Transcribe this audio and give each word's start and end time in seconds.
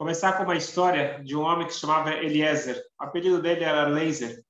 começar 0.00 0.32
com 0.32 0.44
uma 0.44 0.56
história 0.56 1.22
de 1.22 1.36
um 1.36 1.42
homem 1.42 1.66
que 1.66 1.74
se 1.74 1.80
chamava 1.80 2.14
Eliezer. 2.14 2.82
O 2.98 3.04
apelido 3.04 3.42
dele 3.42 3.64
era 3.64 3.86
Laser. 3.86 4.42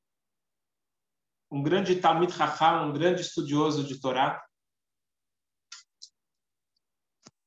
Um 1.50 1.61
grande 1.61 1.96
Talmid 1.96 2.30
Raham, 2.30 2.88
um 2.88 2.92
grande 2.92 3.23
estudioso 3.23 3.83
de 3.83 4.00
Torá. 4.00 4.41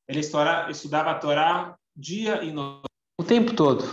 Ele 0.05 0.19
estudava 0.19 1.11
a 1.11 1.17
Torá 1.17 1.77
dia 1.95 2.43
e 2.43 2.51
noite. 2.51 2.83
O 3.17 3.23
tempo 3.23 3.55
todo. 3.55 3.85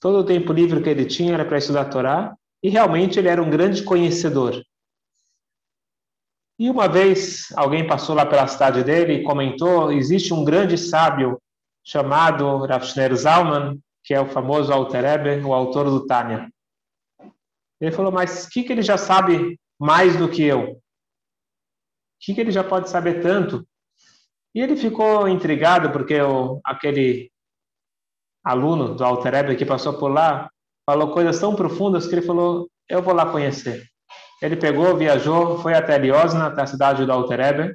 Todo 0.00 0.18
o 0.18 0.26
tempo 0.26 0.52
livre 0.52 0.82
que 0.82 0.88
ele 0.88 1.06
tinha 1.06 1.34
era 1.34 1.44
para 1.44 1.58
estudar 1.58 1.82
a 1.82 1.88
Torá. 1.88 2.36
E 2.60 2.68
realmente 2.68 3.16
ele 3.16 3.28
era 3.28 3.40
um 3.40 3.48
grande 3.48 3.84
conhecedor. 3.84 4.60
E 6.58 6.68
uma 6.68 6.88
vez 6.88 7.46
alguém 7.54 7.86
passou 7.86 8.16
lá 8.16 8.26
pela 8.26 8.48
cidade 8.48 8.82
dele 8.82 9.12
e 9.12 9.22
comentou: 9.22 9.92
existe 9.92 10.34
um 10.34 10.44
grande 10.44 10.76
sábio 10.76 11.40
chamado 11.84 12.64
Rav 12.66 12.84
Zalman, 13.14 13.80
que 14.04 14.14
é 14.14 14.20
o 14.20 14.28
famoso 14.28 14.72
Alter 14.72 15.04
Ebe, 15.04 15.44
o 15.44 15.54
autor 15.54 15.86
do 15.86 16.06
Tânia. 16.06 16.50
Ele 17.80 17.92
falou: 17.92 18.12
mas 18.12 18.46
o 18.46 18.50
que, 18.50 18.62
que 18.62 18.72
ele 18.72 18.82
já 18.82 18.96
sabe 18.96 19.58
mais 19.78 20.16
do 20.16 20.28
que 20.28 20.42
eu? 20.42 20.72
O 20.72 20.80
que, 22.20 22.34
que 22.34 22.40
ele 22.40 22.52
já 22.52 22.62
pode 22.62 22.90
saber 22.90 23.22
tanto? 23.22 23.66
E 24.54 24.60
ele 24.60 24.76
ficou 24.76 25.28
intrigado 25.28 25.90
porque 25.90 26.20
o, 26.20 26.60
aquele 26.64 27.30
aluno 28.44 28.94
do 28.94 29.04
Alter 29.04 29.34
Ebe 29.34 29.56
que 29.56 29.64
passou 29.64 29.98
por 29.98 30.08
lá 30.08 30.50
falou 30.84 31.12
coisas 31.12 31.38
tão 31.38 31.54
profundas 31.54 32.06
que 32.06 32.14
ele 32.14 32.26
falou: 32.26 32.68
eu 32.88 33.02
vou 33.02 33.14
lá 33.14 33.30
conhecer. 33.30 33.84
Ele 34.42 34.56
pegou, 34.56 34.96
viajou, 34.96 35.58
foi 35.58 35.74
até 35.74 35.98
Liosna, 35.98 36.46
até 36.46 36.62
a 36.62 36.66
cidade 36.66 37.04
do 37.04 37.12
Alterebe, 37.12 37.74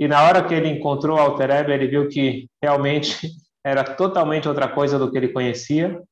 e 0.00 0.08
na 0.08 0.22
hora 0.22 0.42
que 0.42 0.54
ele 0.54 0.70
encontrou 0.70 1.18
o 1.18 1.20
Alterebe, 1.20 1.72
ele 1.72 1.86
viu 1.86 2.08
que 2.08 2.48
realmente 2.62 3.30
era 3.62 3.84
totalmente 3.84 4.48
outra 4.48 4.66
coisa 4.66 4.98
do 4.98 5.10
que 5.10 5.18
ele 5.18 5.28
conhecia. 5.28 6.02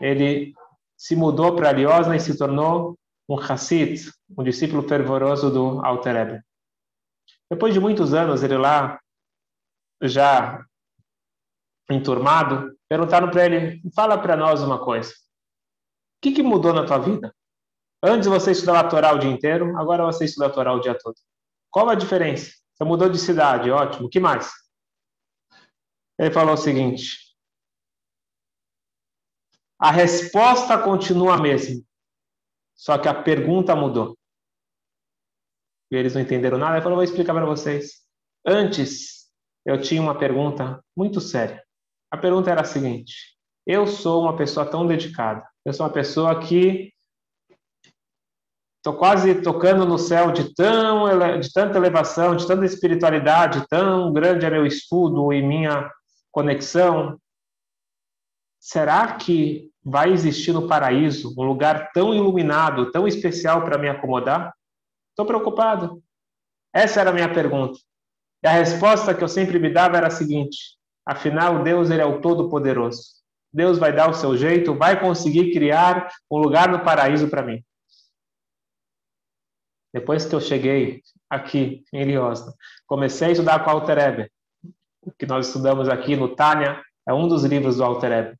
Ele 0.00 0.52
se 0.96 1.14
mudou 1.14 1.54
para 1.54 1.70
Liosna 1.70 2.16
e 2.16 2.20
se 2.20 2.36
tornou 2.36 2.98
um 3.28 3.38
Hassid, 3.38 4.10
um 4.36 4.42
discípulo 4.42 4.82
fervoroso 4.88 5.48
do 5.48 5.80
Alterebe. 5.86 6.42
Depois 7.48 7.72
de 7.72 7.78
muitos 7.78 8.12
anos, 8.12 8.42
ele 8.42 8.58
lá, 8.58 8.98
já 10.02 10.64
enturmado, 11.88 12.76
perguntaram 12.88 13.30
para 13.30 13.46
ele: 13.46 13.80
fala 13.94 14.18
para 14.18 14.36
nós 14.36 14.60
uma 14.60 14.84
coisa. 14.84 15.10
O 15.10 16.20
que, 16.20 16.32
que 16.32 16.42
mudou 16.42 16.72
na 16.72 16.84
tua 16.84 16.98
vida? 16.98 17.32
Antes 18.02 18.26
você 18.26 18.50
estudava 18.50 18.80
a 18.80 18.90
Torá 18.90 19.12
o 19.12 19.18
dia 19.20 19.30
inteiro, 19.30 19.78
agora 19.78 20.04
você 20.04 20.24
estuda 20.24 20.46
a 20.46 20.50
Torá 20.50 20.72
o 20.72 20.80
dia 20.80 20.98
todo. 20.98 21.14
Qual 21.70 21.88
a 21.88 21.94
diferença? 21.94 22.50
Você 22.76 22.84
mudou 22.84 23.08
de 23.08 23.18
cidade, 23.18 23.70
ótimo. 23.70 24.06
O 24.06 24.10
que 24.10 24.20
mais? 24.20 24.52
Ele 26.18 26.30
falou 26.30 26.54
o 26.54 26.58
seguinte: 26.58 27.34
a 29.78 29.90
resposta 29.90 30.78
continua 30.82 31.34
a 31.34 31.40
mesma, 31.40 31.82
só 32.74 32.98
que 32.98 33.08
a 33.08 33.22
pergunta 33.22 33.74
mudou. 33.74 34.16
E 35.90 35.96
eles 35.96 36.14
não 36.14 36.20
entenderam 36.20 36.58
nada. 36.58 36.74
Ele 36.74 36.82
falou: 36.82 36.96
vou 36.96 37.04
explicar 37.04 37.32
para 37.32 37.46
vocês. 37.46 38.06
Antes, 38.46 39.30
eu 39.64 39.80
tinha 39.80 40.02
uma 40.02 40.18
pergunta 40.18 40.84
muito 40.94 41.20
séria. 41.20 41.64
A 42.10 42.18
pergunta 42.18 42.50
era 42.50 42.60
a 42.60 42.64
seguinte: 42.64 43.38
eu 43.66 43.86
sou 43.86 44.22
uma 44.22 44.36
pessoa 44.36 44.70
tão 44.70 44.86
dedicada, 44.86 45.48
eu 45.64 45.72
sou 45.72 45.86
uma 45.86 45.92
pessoa 45.92 46.40
que 46.40 46.92
Estou 48.86 48.96
quase 48.96 49.42
tocando 49.42 49.84
no 49.84 49.98
céu 49.98 50.30
de, 50.30 50.54
tão, 50.54 51.08
de 51.40 51.52
tanta 51.52 51.76
elevação, 51.76 52.36
de 52.36 52.46
tanta 52.46 52.64
espiritualidade, 52.64 53.66
tão 53.66 54.12
grande 54.12 54.46
é 54.46 54.50
meu 54.50 54.64
estudo 54.64 55.32
e 55.32 55.42
minha 55.42 55.90
conexão. 56.30 57.18
Será 58.60 59.16
que 59.16 59.72
vai 59.84 60.12
existir 60.12 60.52
no 60.52 60.68
paraíso 60.68 61.34
um 61.36 61.42
lugar 61.42 61.90
tão 61.90 62.14
iluminado, 62.14 62.92
tão 62.92 63.08
especial 63.08 63.64
para 63.64 63.76
me 63.76 63.88
acomodar? 63.88 64.54
Estou 65.10 65.26
preocupado. 65.26 66.00
Essa 66.72 67.00
era 67.00 67.10
a 67.10 67.12
minha 67.12 67.34
pergunta. 67.34 67.80
E 68.40 68.46
a 68.46 68.52
resposta 68.52 69.12
que 69.12 69.24
eu 69.24 69.28
sempre 69.28 69.58
me 69.58 69.68
dava 69.68 69.96
era 69.96 70.06
a 70.06 70.10
seguinte: 70.10 70.78
afinal, 71.04 71.64
Deus 71.64 71.90
ele 71.90 72.02
é 72.02 72.06
o 72.06 72.20
Todo-Poderoso. 72.20 73.02
Deus 73.52 73.78
vai 73.78 73.92
dar 73.92 74.08
o 74.08 74.14
seu 74.14 74.36
jeito, 74.36 74.76
vai 74.76 75.00
conseguir 75.00 75.52
criar 75.52 76.08
um 76.30 76.38
lugar 76.38 76.68
no 76.68 76.84
paraíso 76.84 77.26
para 77.26 77.42
mim. 77.42 77.64
Depois 79.96 80.26
que 80.26 80.34
eu 80.34 80.40
cheguei 80.42 81.00
aqui 81.30 81.82
em 81.90 82.04
Liosna, 82.04 82.52
comecei 82.86 83.28
a 83.28 83.30
estudar 83.30 83.64
com 83.64 83.70
o 83.70 83.72
Alter 83.72 83.96
Ebe. 83.96 84.30
O 85.00 85.10
que 85.10 85.24
nós 85.24 85.46
estudamos 85.46 85.88
aqui 85.88 86.14
no 86.14 86.36
Tânia 86.36 86.82
é 87.08 87.14
um 87.14 87.26
dos 87.26 87.44
livros 87.44 87.78
do 87.78 87.84
Alter 87.84 88.12
Ebe. 88.12 88.36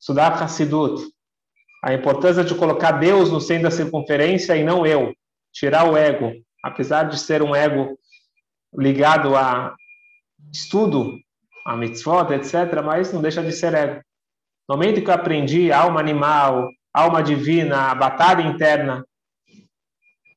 Estudar 0.00 0.42
Hassidut, 0.42 1.06
a 1.84 1.92
importância 1.92 2.42
de 2.42 2.54
colocar 2.54 2.92
Deus 2.92 3.30
no 3.30 3.42
centro 3.42 3.64
da 3.64 3.70
circunferência 3.70 4.56
e 4.56 4.64
não 4.64 4.86
eu, 4.86 5.14
tirar 5.52 5.86
o 5.86 5.98
ego, 5.98 6.32
apesar 6.64 7.02
de 7.10 7.18
ser 7.18 7.42
um 7.42 7.54
ego 7.54 7.98
ligado 8.74 9.36
a 9.36 9.76
estudo, 10.50 11.12
a 11.66 11.76
mitzvot, 11.76 12.32
etc., 12.32 12.82
mas 12.82 13.12
não 13.12 13.20
deixa 13.20 13.42
de 13.42 13.52
ser 13.52 13.74
ego. 13.74 14.00
No 14.66 14.76
momento 14.76 15.02
que 15.02 15.10
eu 15.10 15.14
aprendi 15.14 15.70
alma 15.70 16.00
animal, 16.00 16.70
alma 16.90 17.22
divina, 17.22 17.90
a 17.90 17.94
batalha 17.94 18.40
interna, 18.40 19.04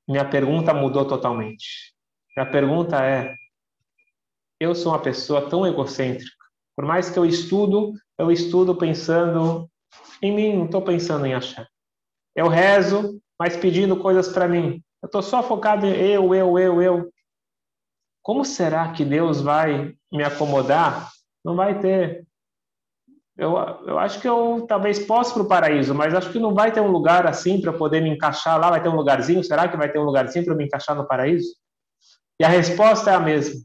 minha 0.10 0.26
pergunta 0.26 0.74
mudou 0.74 1.06
totalmente. 1.06 1.94
Minha 2.36 2.50
pergunta 2.50 3.06
é: 3.06 3.36
eu 4.60 4.74
sou 4.74 4.92
uma 4.92 5.00
pessoa 5.00 5.48
tão 5.50 5.68
egocêntrica. 5.68 6.32
Por 6.76 6.86
mais 6.86 7.10
que 7.10 7.20
eu 7.20 7.26
estudo, 7.26 7.94
eu 8.18 8.32
estudo 8.32 8.76
pensando 8.76 9.70
em 10.22 10.36
mim, 10.36 10.58
não 10.58 10.66
estou 10.66 10.82
pensando 10.82 11.26
em 11.26 11.34
achar. 11.34 11.68
Eu 12.36 12.48
rezo, 12.48 13.22
mas 13.40 13.56
pedindo 13.56 13.98
coisas 13.98 14.30
para 14.30 14.48
mim. 14.48 14.84
Eu 15.02 15.06
estou 15.06 15.22
só 15.22 15.44
focado 15.44 15.86
em 15.86 15.94
eu, 15.94 16.34
eu, 16.34 16.58
eu, 16.58 16.82
eu. 16.82 17.14
Como 18.22 18.44
será 18.44 18.92
que 18.92 19.06
Deus 19.06 19.42
vai 19.42 19.96
me 20.12 20.24
acomodar? 20.24 21.10
Não 21.46 21.56
vai 21.56 21.80
ter. 21.80 22.26
Eu, 23.40 23.56
eu 23.88 23.98
acho 23.98 24.20
que 24.20 24.28
eu 24.28 24.66
talvez 24.68 25.00
possa 25.00 25.34
para 25.34 25.44
o 25.44 25.48
paraíso, 25.48 25.96
mas 25.96 26.14
acho 26.14 26.30
que 26.30 26.40
não 26.40 26.54
vai 26.54 26.74
ter 26.74 26.82
um 26.82 26.92
lugar 26.92 27.26
assim 27.26 27.62
para 27.62 27.72
poder 27.72 28.02
me 28.02 28.10
encaixar 28.10 28.60
lá. 28.60 28.70
Vai 28.70 28.84
ter 28.84 28.90
um 28.90 28.96
lugarzinho? 28.98 29.42
Será 29.42 29.66
que 29.70 29.78
vai 29.78 29.90
ter 29.90 29.98
um 29.98 30.04
lugarzinho 30.04 30.44
para 30.44 30.56
me 30.56 30.66
encaixar 30.66 30.94
no 30.94 31.08
paraíso? 31.08 31.56
E 32.38 32.44
a 32.44 32.50
resposta 32.50 33.12
é 33.12 33.16
a 33.16 33.20
mesma. 33.20 33.62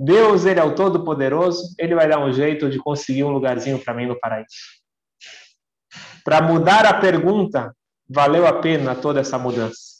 Deus, 0.00 0.46
ele 0.46 0.58
é 0.58 0.64
o 0.64 0.74
Todo-Poderoso, 0.74 1.74
ele 1.78 1.94
vai 1.94 2.08
dar 2.08 2.20
um 2.20 2.32
jeito 2.32 2.70
de 2.70 2.78
conseguir 2.78 3.24
um 3.24 3.30
lugarzinho 3.30 3.78
para 3.78 3.92
mim 3.92 4.06
no 4.06 4.18
paraíso. 4.18 4.48
Para 6.24 6.40
mudar 6.40 6.86
a 6.86 6.98
pergunta, 6.98 7.76
valeu 8.08 8.46
a 8.46 8.60
pena 8.60 8.94
toda 8.94 9.20
essa 9.20 9.38
mudança. 9.38 9.92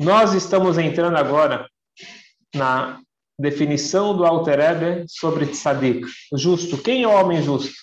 Nós 0.00 0.32
estamos 0.32 0.78
entrando 0.78 1.18
agora 1.18 1.68
na 2.54 3.03
definição 3.38 4.16
do 4.16 4.24
Alter 4.24 4.60
Ebe 4.60 5.04
sobre 5.08 5.46
tzadik, 5.46 6.06
justo. 6.32 6.78
Quem 6.78 7.02
é 7.02 7.08
o 7.08 7.12
homem 7.12 7.42
justo? 7.42 7.74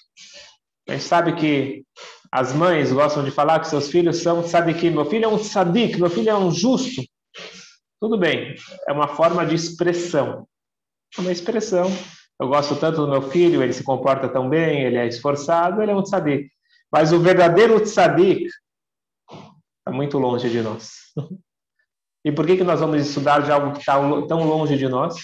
A 0.87 0.93
gente 0.93 1.03
sabe 1.03 1.33
que 1.35 1.83
as 2.31 2.53
mães 2.53 2.91
gostam 2.91 3.23
de 3.23 3.31
falar 3.31 3.59
que 3.59 3.67
seus 3.67 3.89
filhos 3.89 4.17
são 4.17 4.41
tzadikim. 4.41 4.91
Meu 4.91 5.05
filho 5.05 5.25
é 5.25 5.27
um 5.27 5.37
tzadik, 5.37 5.97
meu 5.97 6.09
filho 6.09 6.29
é 6.29 6.37
um 6.37 6.51
justo. 6.51 7.01
Tudo 7.99 8.17
bem, 8.17 8.55
é 8.87 8.91
uma 8.93 9.07
forma 9.07 9.45
de 9.45 9.55
expressão. 9.55 10.47
É 11.17 11.21
uma 11.21 11.31
expressão. 11.31 11.91
Eu 12.39 12.47
gosto 12.47 12.75
tanto 12.75 13.05
do 13.05 13.07
meu 13.07 13.21
filho, 13.21 13.61
ele 13.61 13.73
se 13.73 13.83
comporta 13.83 14.27
tão 14.27 14.49
bem, 14.49 14.81
ele 14.81 14.97
é 14.97 15.05
esforçado, 15.05 15.81
ele 15.81 15.91
é 15.91 15.95
um 15.95 16.01
tzadik. 16.01 16.49
Mas 16.91 17.11
o 17.13 17.19
verdadeiro 17.19 17.79
tzadik 17.79 18.47
está 19.79 19.91
muito 19.91 20.17
longe 20.17 20.49
de 20.49 20.61
nós. 20.61 20.91
E 22.23 22.31
por 22.31 22.45
que, 22.45 22.55
que 22.55 22.63
nós 22.63 22.79
vamos 22.79 23.01
estudar 23.01 23.41
de 23.41 23.51
algo 23.51 23.71
que 23.71 23.79
está 23.79 23.93
tão 24.27 24.43
longe 24.43 24.77
de 24.77 24.87
nós? 24.87 25.15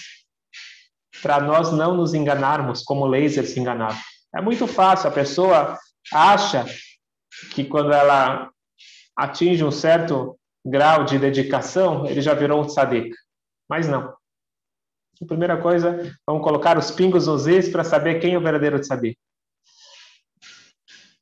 Para 1.22 1.40
nós 1.40 1.72
não 1.72 1.96
nos 1.96 2.14
enganarmos 2.14 2.82
como 2.82 3.04
o 3.04 3.08
laser 3.08 3.46
se 3.46 3.58
enganava. 3.58 3.98
É 4.34 4.40
muito 4.40 4.66
fácil, 4.66 5.08
a 5.08 5.12
pessoa 5.12 5.78
acha 6.12 6.64
que 7.54 7.64
quando 7.64 7.92
ela 7.92 8.50
atinge 9.16 9.64
um 9.64 9.70
certo 9.70 10.38
grau 10.64 11.04
de 11.04 11.18
dedicação, 11.18 12.06
ele 12.06 12.20
já 12.20 12.34
virou 12.34 12.62
um 12.62 12.66
tzadik. 12.66 13.14
Mas 13.68 13.88
não. 13.88 14.14
A 15.20 15.26
primeira 15.26 15.56
coisa, 15.60 16.16
vamos 16.26 16.42
colocar 16.42 16.78
os 16.78 16.90
pingos 16.90 17.26
nos 17.26 17.46
is 17.46 17.68
para 17.68 17.82
saber 17.82 18.20
quem 18.20 18.34
é 18.34 18.38
o 18.38 18.42
verdadeiro 18.42 18.80
tzadik. 18.80 19.18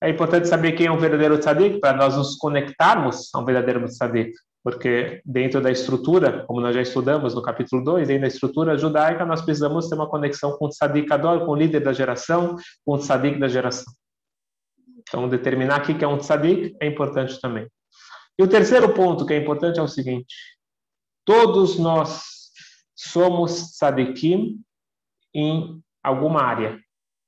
É 0.03 0.11
importante 0.11 0.49
saber 0.49 0.73
quem 0.73 0.87
é 0.87 0.93
o 0.93 0.99
verdadeiro 0.99 1.39
tzadik 1.39 1.81
para 1.81 1.97
nós 1.97 2.17
nos 2.17 2.37
conectarmos 2.37 3.31
a 3.35 3.39
um 3.39 3.45
verdadeiro 3.45 3.85
tzadik 3.87 4.33
porque 4.67 5.23
dentro 5.25 5.61
da 5.61 5.71
estrutura, 5.71 6.45
como 6.45 6.61
nós 6.61 6.75
já 6.75 6.83
estudamos 6.83 7.37
no 7.37 7.41
capítulo 7.41 7.85
2, 7.85 8.09
dentro 8.09 8.23
da 8.23 8.27
estrutura 8.27 8.77
judaica, 8.77 9.25
nós 9.25 9.41
precisamos 9.41 9.89
ter 9.89 9.95
uma 9.95 10.09
conexão 10.09 10.59
com 10.59 10.65
o 10.67 10.69
tzadik 10.69 11.13
ador, 11.13 11.47
com 11.47 11.53
o 11.53 11.55
líder 11.55 11.79
da 11.79 11.93
geração, 11.93 12.57
com 12.85 12.95
o 12.95 12.99
tzadik 12.99 13.39
da 13.39 13.47
geração. 13.47 13.95
Então, 14.99 15.29
determinar 15.29 15.77
aqui 15.77 15.95
que 15.95 16.05
é 16.05 16.09
um 16.09 16.19
tzadik 16.19 16.77
é 16.81 16.87
importante 16.89 17.41
também. 17.41 17.69
E 18.37 18.43
o 18.43 18.49
terceiro 18.49 18.93
ponto 18.93 19.25
que 19.25 19.35
é 19.35 19.37
importante 19.37 19.79
é 19.79 19.83
o 19.83 19.87
seguinte: 19.87 20.35
todos 21.25 21.79
nós 21.79 22.25
somos 22.93 23.71
tzadikim 23.71 24.61
em 25.33 25.81
alguma 26.03 26.43
área. 26.43 26.81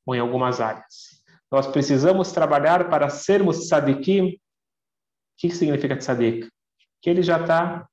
ou 0.05 0.17
em 0.17 0.19
algumas 0.19 0.61
áreas. 0.61 1.18
Nós 1.51 1.67
precisamos 1.67 2.33
trabalhar 2.33 2.89
para 2.91 3.09
sermos 3.09 3.69
tzadikim. 3.69 4.29
O 4.29 4.39
que 5.39 5.51
significa 5.51 5.97
tzadik? 5.97 6.49
Que 7.01 7.11
ele 7.11 7.23
já 7.23 7.41
está, 7.41 7.87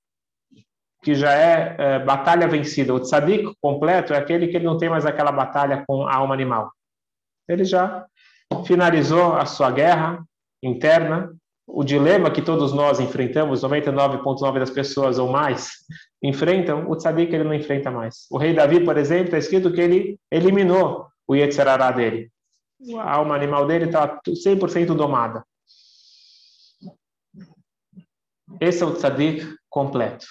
que 1.04 1.16
já 1.16 1.32
é, 1.34 1.76
é, 1.78 2.00
batalha 2.00 2.48
vencida. 2.48 2.94
O 2.94 3.00
tzadik 3.00 3.54
completo 3.62 4.14
é 4.14 4.18
aquele 4.18 4.48
que 4.48 4.58
ele 4.58 4.66
não 4.66 4.78
tem 4.78 4.90
mais 4.90 5.06
aquela 5.06 5.32
batalha 5.32 5.84
com 5.88 6.08
a 6.08 6.16
alma 6.16 6.34
animal. 6.34 6.72
Ele 7.48 7.64
já 7.64 8.06
finalizou 8.66 9.36
a 9.36 9.46
sua 9.46 9.72
guerra 9.72 10.24
interna, 10.62 11.32
o 11.68 11.84
dilema 11.84 12.32
que 12.32 12.42
todos 12.42 12.74
nós 12.74 13.00
enfrentamos, 13.00 13.62
99,9% 13.62 14.60
das 14.60 14.70
pessoas 14.70 15.18
ou 15.18 15.32
mais 15.32 15.72
enfrentam, 16.22 16.90
o 16.90 16.96
tzadik 16.96 17.34
ele 17.34 17.44
não 17.44 17.54
enfrenta 17.54 17.92
mais. 17.92 18.26
O 18.32 18.38
rei 18.38 18.54
Davi, 18.54 18.84
por 18.84 18.98
exemplo, 18.98 19.26
está 19.26 19.38
escrito 19.38 19.72
que 19.72 19.82
ele 19.82 20.20
eliminou 20.32 21.08
o 21.28 21.36
Yetzirará 21.36 21.92
dele. 21.92 22.32
A 23.00 23.14
alma 23.14 23.36
animal 23.36 23.66
dele 23.66 23.86
está 23.86 24.20
100% 24.28 24.96
domada. 24.96 25.44
Esse 28.60 28.84
é 28.84 28.86
o 28.86 28.94
tzadik 28.94 29.46
completo. 29.70 30.26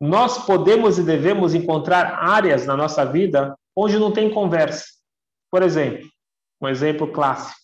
Nós 0.00 0.44
podemos 0.44 0.98
e 0.98 1.02
devemos 1.02 1.54
encontrar 1.54 2.14
áreas 2.22 2.66
na 2.66 2.76
nossa 2.76 3.04
vida 3.04 3.56
onde 3.76 3.98
não 3.98 4.12
tem 4.12 4.30
conversa. 4.30 4.84
Por 5.50 5.62
exemplo, 5.62 6.06
um 6.60 6.68
exemplo 6.68 7.10
clássico. 7.10 7.58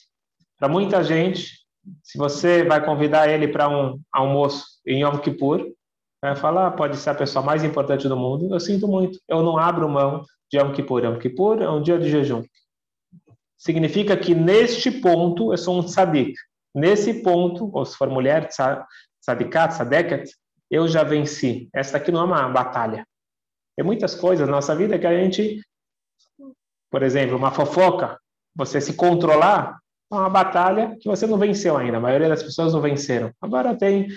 Para 0.58 0.68
muita 0.68 1.02
gente, 1.02 1.64
se 2.02 2.16
você 2.16 2.64
vai 2.64 2.84
convidar 2.84 3.28
ele 3.28 3.48
para 3.48 3.68
um 3.68 4.00
almoço 4.12 4.64
em 4.86 5.02
Yom 5.02 5.18
Kippur, 5.18 5.72
vai 6.22 6.34
falar, 6.34 6.68
ah, 6.68 6.70
pode 6.70 6.96
ser 6.96 7.10
a 7.10 7.14
pessoa 7.14 7.44
mais 7.44 7.62
importante 7.62 8.08
do 8.08 8.16
mundo, 8.16 8.54
eu 8.54 8.60
sinto 8.60 8.88
muito, 8.88 9.18
eu 9.28 9.42
não 9.42 9.58
abro 9.58 9.88
mão 9.88 10.24
de 10.50 10.58
Yom 10.58 10.72
Kippur. 10.72 11.04
Yom 11.04 11.18
Kippur 11.18 11.60
é 11.60 11.68
um 11.68 11.82
dia 11.82 11.98
de 11.98 12.08
jejum. 12.08 12.42
Significa 13.64 14.14
que 14.16 14.34
neste 14.34 14.90
ponto 14.90 15.52
eu 15.52 15.56
sou 15.56 15.78
um 15.78 15.82
tzadik. 15.82 16.34
Nesse 16.74 17.22
ponto, 17.22 17.70
ou 17.72 17.84
se 17.84 17.96
for 17.96 18.10
mulher, 18.10 18.48
tzadikat, 18.48 19.74
tzadeket, 19.74 20.30
eu 20.70 20.86
já 20.86 21.02
venci. 21.02 21.68
Essa 21.72 21.96
aqui 21.96 22.12
não 22.12 22.20
é 22.20 22.24
uma 22.24 22.48
batalha. 22.48 23.06
Tem 23.74 23.84
muitas 23.84 24.14
coisas 24.14 24.46
na 24.46 24.56
nossa 24.56 24.74
vida 24.74 24.98
que 24.98 25.06
a 25.06 25.16
gente, 25.16 25.62
por 26.90 27.02
exemplo, 27.02 27.36
uma 27.36 27.50
fofoca, 27.50 28.18
você 28.54 28.80
se 28.80 28.94
controlar, 28.94 29.78
é 30.12 30.14
uma 30.14 30.28
batalha 30.28 30.96
que 31.00 31.08
você 31.08 31.26
não 31.26 31.38
venceu 31.38 31.76
ainda. 31.76 31.96
A 31.96 32.00
maioria 32.00 32.28
das 32.28 32.42
pessoas 32.42 32.74
não 32.74 32.82
venceram. 32.82 33.32
Agora 33.40 33.74
tem 33.74 34.08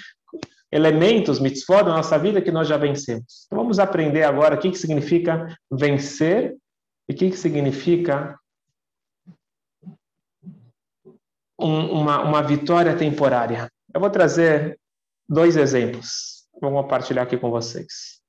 elementos, 0.71 1.39
mitzvot 1.39 1.83
na 1.83 1.95
nossa 1.95 2.19
vida 2.19 2.41
que 2.41 2.51
nós 2.51 2.67
já 2.67 2.75
vencemos. 2.75 3.45
Então 3.45 3.59
vamos 3.59 3.79
aprender 3.79 4.23
agora 4.23 4.55
o 4.55 4.59
que, 4.59 4.71
que 4.71 4.77
significa 4.77 5.47
vencer 5.71 6.53
e 7.07 7.13
o 7.13 7.15
que, 7.15 7.29
que 7.29 7.37
significa 7.37 8.37
um, 11.59 12.01
uma, 12.01 12.21
uma 12.21 12.43
vitória 12.43 12.95
temporária. 12.95 13.71
Eu 13.93 13.99
vou 13.99 14.09
trazer 14.09 14.79
dois 15.27 15.55
exemplos. 15.55 16.47
Vou 16.61 16.71
compartilhar 16.71 17.23
aqui 17.23 17.37
com 17.37 17.49
vocês. 17.49 18.21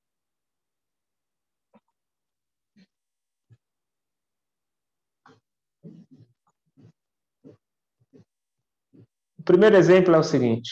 O 9.37 9.43
primeiro 9.43 9.75
exemplo 9.75 10.13
é 10.13 10.17
o 10.19 10.23
seguinte. 10.23 10.69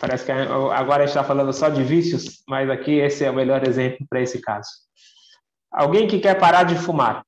Parece 0.00 0.24
que 0.24 0.30
agora 0.30 1.02
a 1.02 1.06
gente 1.06 1.16
está 1.16 1.24
falando 1.24 1.52
só 1.52 1.68
de 1.68 1.82
vícios, 1.82 2.42
mas 2.46 2.70
aqui 2.70 2.92
esse 2.92 3.24
é 3.24 3.30
o 3.30 3.34
melhor 3.34 3.66
exemplo 3.66 4.06
para 4.08 4.20
esse 4.20 4.40
caso. 4.40 4.70
Alguém 5.72 6.06
que 6.06 6.20
quer 6.20 6.38
parar 6.38 6.62
de 6.62 6.76
fumar. 6.76 7.24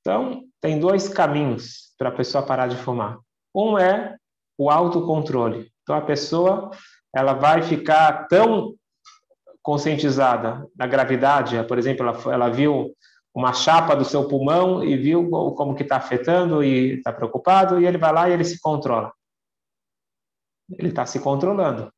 Então, 0.00 0.49
tem 0.60 0.78
dois 0.78 1.08
caminhos 1.08 1.94
para 1.98 2.08
a 2.08 2.14
pessoa 2.14 2.44
parar 2.44 2.68
de 2.68 2.76
fumar. 2.76 3.18
Um 3.54 3.78
é 3.78 4.16
o 4.58 4.70
autocontrole. 4.70 5.72
Então, 5.82 5.96
a 5.96 6.00
pessoa 6.00 6.70
ela 7.14 7.32
vai 7.32 7.62
ficar 7.62 8.28
tão 8.28 8.74
conscientizada 9.62 10.66
da 10.74 10.86
gravidade, 10.86 11.62
por 11.64 11.78
exemplo, 11.78 12.06
ela, 12.06 12.32
ela 12.32 12.48
viu 12.48 12.94
uma 13.34 13.52
chapa 13.52 13.94
do 13.94 14.04
seu 14.04 14.26
pulmão 14.26 14.82
e 14.82 14.96
viu 14.96 15.28
como 15.30 15.74
que 15.74 15.82
está 15.82 15.96
afetando 15.96 16.64
e 16.64 16.94
está 16.94 17.12
preocupado, 17.12 17.80
e 17.80 17.86
ele 17.86 17.98
vai 17.98 18.12
lá 18.12 18.28
e 18.28 18.32
ele 18.32 18.44
se 18.44 18.60
controla. 18.60 19.12
Ele 20.78 20.88
está 20.88 21.06
se 21.06 21.20
controlando. 21.20 21.92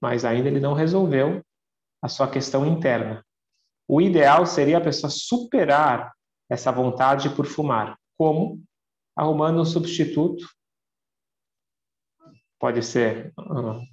Mas 0.00 0.24
ainda 0.24 0.48
ele 0.48 0.60
não 0.60 0.74
resolveu 0.74 1.42
a 2.02 2.08
sua 2.08 2.28
questão 2.28 2.66
interna. 2.66 3.24
O 3.88 4.00
ideal 4.00 4.46
seria 4.46 4.78
a 4.78 4.80
pessoa 4.80 5.10
superar 5.10 6.12
essa 6.54 6.72
vontade 6.72 7.28
por 7.30 7.46
fumar. 7.46 7.98
Como? 8.16 8.62
Arrumando 9.16 9.60
um 9.60 9.64
substituto. 9.64 10.46
Pode 12.58 12.82
ser 12.82 13.32
um, 13.38 13.84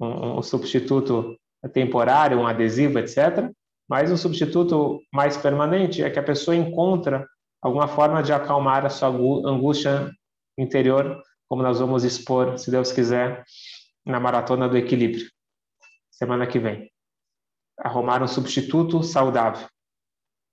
um, 0.00 0.38
um 0.38 0.42
substituto 0.42 1.36
temporário, 1.72 2.38
um 2.38 2.46
adesivo, 2.46 2.98
etc. 2.98 3.50
Mas 3.88 4.10
um 4.12 4.16
substituto 4.16 5.00
mais 5.12 5.36
permanente 5.36 6.02
é 6.02 6.10
que 6.10 6.18
a 6.18 6.22
pessoa 6.22 6.54
encontra 6.54 7.26
alguma 7.60 7.88
forma 7.88 8.22
de 8.22 8.32
acalmar 8.32 8.86
a 8.86 8.90
sua 8.90 9.08
angústia 9.08 10.10
interior 10.56 11.22
como 11.48 11.64
nós 11.64 11.80
vamos 11.80 12.04
expor, 12.04 12.56
se 12.58 12.70
Deus 12.70 12.92
quiser, 12.92 13.44
na 14.06 14.20
Maratona 14.20 14.68
do 14.68 14.76
Equilíbrio, 14.76 15.28
semana 16.08 16.46
que 16.46 16.60
vem. 16.60 16.88
Arrumar 17.76 18.22
um 18.22 18.28
substituto 18.28 19.02
saudável. 19.02 19.66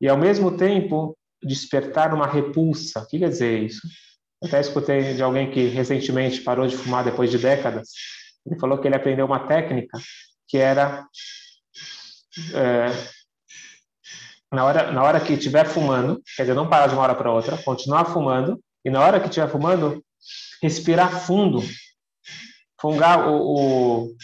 E, 0.02 0.10
ao 0.10 0.18
mesmo 0.18 0.58
tempo, 0.58 1.16
despertar 1.48 2.14
uma 2.14 2.28
repulsa. 2.28 3.00
O 3.00 3.08
que 3.08 3.20
quer 3.20 3.30
dizer 3.30 3.64
isso? 3.64 3.82
Até 4.44 4.60
escutei 4.60 5.16
de 5.16 5.24
alguém 5.24 5.50
que 5.50 5.68
recentemente 5.68 6.42
parou 6.42 6.68
de 6.68 6.78
fumar 6.78 7.04
depois 7.04 7.32
de 7.32 7.40
décadas. 7.40 7.90
Ele 8.46 8.60
falou 8.60 8.78
que 8.78 8.88
ele 8.88 8.96
aprendeu 8.96 9.26
uma 9.26 9.48
técnica 9.48 9.98
que 10.48 10.58
era 10.58 11.08
é, 12.54 12.88
na 14.52 14.64
hora 14.64 14.92
na 14.92 15.04
hora 15.04 15.20
que 15.20 15.34
estiver 15.34 15.68
fumando, 15.68 16.22
quer 16.36 16.44
dizer, 16.44 16.54
não 16.54 16.70
parar 16.70 16.88
de 16.88 16.94
uma 16.94 17.04
hora 17.04 17.16
para 17.16 17.32
outra, 17.32 17.58
continuar 17.58 18.06
fumando 18.06 18.62
e 18.86 18.90
na 18.90 19.02
hora 19.02 19.20
que 19.20 19.28
estiver 19.28 19.50
fumando 19.50 20.04
respirar 20.62 21.26
fundo, 21.26 21.62
fungar 22.80 23.28
o, 23.28 24.06
o 24.06 24.16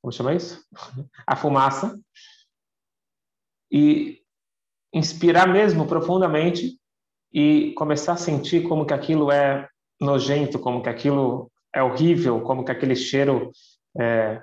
como 0.00 0.12
chama 0.12 0.34
isso? 0.34 0.64
A 1.26 1.36
fumaça 1.36 1.98
e 3.70 4.20
inspirar 4.92 5.46
mesmo 5.46 5.86
profundamente 5.86 6.78
e 7.32 7.72
começar 7.76 8.14
a 8.14 8.16
sentir 8.16 8.62
como 8.62 8.84
que 8.84 8.94
aquilo 8.94 9.30
é 9.30 9.68
nojento, 10.00 10.58
como 10.58 10.82
que 10.82 10.88
aquilo 10.88 11.50
é 11.74 11.82
horrível, 11.82 12.40
como 12.40 12.64
que 12.64 12.72
aquele 12.72 12.96
cheiro 12.96 13.50
é, 13.98 14.42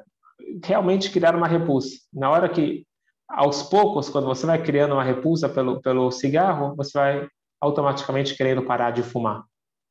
realmente 0.63 1.11
criar 1.11 1.35
uma 1.35 1.47
repulsa. 1.47 1.97
Na 2.13 2.29
hora 2.29 2.47
que, 2.47 2.85
aos 3.27 3.63
poucos, 3.63 4.09
quando 4.09 4.25
você 4.25 4.45
vai 4.45 4.61
criando 4.61 4.93
uma 4.93 5.03
repulsa 5.03 5.49
pelo, 5.49 5.81
pelo 5.81 6.11
cigarro, 6.11 6.75
você 6.75 6.97
vai 6.97 7.27
automaticamente 7.59 8.35
querendo 8.35 8.63
parar 8.63 8.91
de 8.91 9.03
fumar. 9.03 9.43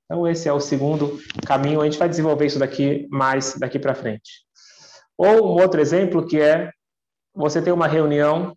Então, 0.05 0.27
esse 0.27 0.49
é 0.49 0.53
o 0.53 0.61
segundo 0.61 1.19
caminho. 1.45 1.81
A 1.81 1.85
gente 1.85 1.99
vai 1.99 2.09
desenvolver 2.09 2.47
isso 2.47 2.59
daqui 2.59 3.07
mais 3.11 3.59
daqui 3.59 3.79
para 3.79 3.95
frente. 3.95 4.47
Ou 5.19 5.49
um 5.49 5.63
outro 5.63 5.81
exemplo 5.81 6.27
que 6.27 6.41
é 6.41 6.71
você 7.35 7.61
tem 7.61 7.73
uma 7.73 7.89
reunião 7.89 8.57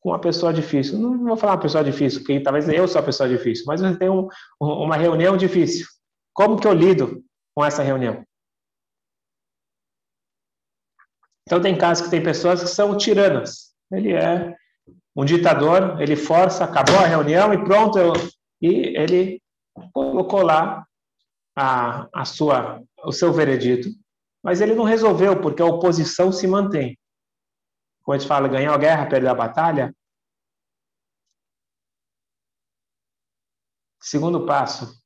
com 0.00 0.10
uma 0.10 0.20
pessoa 0.20 0.52
difícil. 0.52 0.98
Não 0.98 1.24
vou 1.24 1.36
falar 1.36 1.54
uma 1.54 1.60
pessoa 1.60 1.82
difícil, 1.82 2.20
porque 2.20 2.40
talvez 2.40 2.68
eu 2.68 2.86
sou 2.86 3.00
a 3.00 3.04
pessoa 3.04 3.28
difícil, 3.28 3.64
mas 3.66 3.80
você 3.80 3.96
tem 3.96 4.08
um, 4.08 4.28
uma 4.60 4.96
reunião 4.96 5.36
difícil. 5.36 5.86
Como 6.32 6.58
que 6.58 6.66
eu 6.66 6.72
lido 6.72 7.22
com 7.54 7.64
essa 7.64 7.82
reunião? 7.82 8.24
Então 11.46 11.60
tem 11.60 11.76
casos 11.76 12.04
que 12.04 12.10
tem 12.10 12.22
pessoas 12.22 12.62
que 12.62 12.68
são 12.68 12.96
tiranas. 12.96 13.72
Ele 13.90 14.12
é 14.12 14.56
um 15.14 15.24
ditador, 15.24 16.00
ele 16.00 16.16
força, 16.16 16.64
acabou 16.64 16.96
a 16.96 17.06
reunião 17.06 17.52
e 17.52 17.62
pronto, 17.62 17.98
eu, 17.98 18.12
e 18.60 18.96
ele 18.96 19.42
colocou 19.92 20.42
lá 20.42 20.86
a, 21.56 22.08
a 22.14 22.24
sua, 22.24 22.82
o 23.04 23.12
seu 23.12 23.32
veredito, 23.32 23.88
mas 24.42 24.60
ele 24.60 24.74
não 24.74 24.84
resolveu, 24.84 25.40
porque 25.40 25.60
a 25.60 25.66
oposição 25.66 26.32
se 26.32 26.46
mantém. 26.46 26.98
Quando 28.02 28.16
a 28.16 28.18
gente 28.18 28.28
fala 28.28 28.48
ganhar 28.48 28.74
a 28.74 28.78
guerra, 28.78 29.08
perder 29.08 29.28
a 29.28 29.34
batalha, 29.34 29.94
segundo 34.00 34.44
passo, 34.44 35.00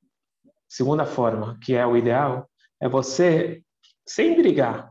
segunda 0.66 1.04
forma, 1.04 1.58
que 1.62 1.74
é 1.74 1.86
o 1.86 1.96
ideal, 1.96 2.50
é 2.80 2.88
você, 2.88 3.62
sem 4.06 4.34
brigar, 4.34 4.90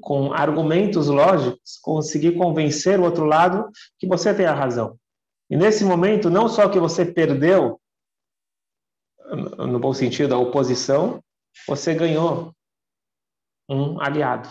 com 0.00 0.32
argumentos 0.32 1.06
lógicos, 1.06 1.78
conseguir 1.80 2.36
convencer 2.36 3.00
o 3.00 3.04
outro 3.04 3.24
lado 3.24 3.70
que 3.98 4.06
você 4.06 4.34
tem 4.34 4.46
a 4.46 4.54
razão. 4.54 4.98
E 5.48 5.56
nesse 5.56 5.84
momento, 5.84 6.28
não 6.28 6.48
só 6.48 6.68
que 6.68 6.78
você 6.78 7.04
perdeu, 7.04 7.80
no 9.58 9.78
bom 9.78 9.94
sentido, 9.94 10.34
a 10.34 10.38
oposição, 10.38 11.22
você 11.66 11.94
ganhou 11.94 12.54
um 13.68 14.00
aliado. 14.00 14.48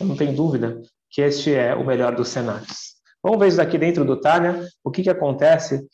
Não 0.00 0.16
tem 0.16 0.34
dúvida 0.34 0.80
que 1.18 1.22
este 1.22 1.52
é 1.52 1.74
o 1.74 1.84
melhor 1.84 2.14
dos 2.14 2.28
cenários. 2.28 2.94
Vamos 3.20 3.40
ver 3.40 3.48
isso 3.48 3.56
daqui 3.56 3.76
dentro 3.76 4.04
do 4.04 4.20
Tânia, 4.20 4.64
o 4.84 4.90
que, 4.92 5.02
que 5.02 5.10
acontece 5.10 5.84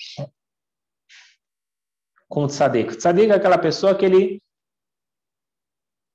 com 2.28 2.44
o 2.44 2.46
tzadik. 2.46 2.94
Tzadik 2.94 3.30
é 3.30 3.34
aquela 3.34 3.56
pessoa 3.56 3.94
que 3.94 4.04
ele, 4.04 4.42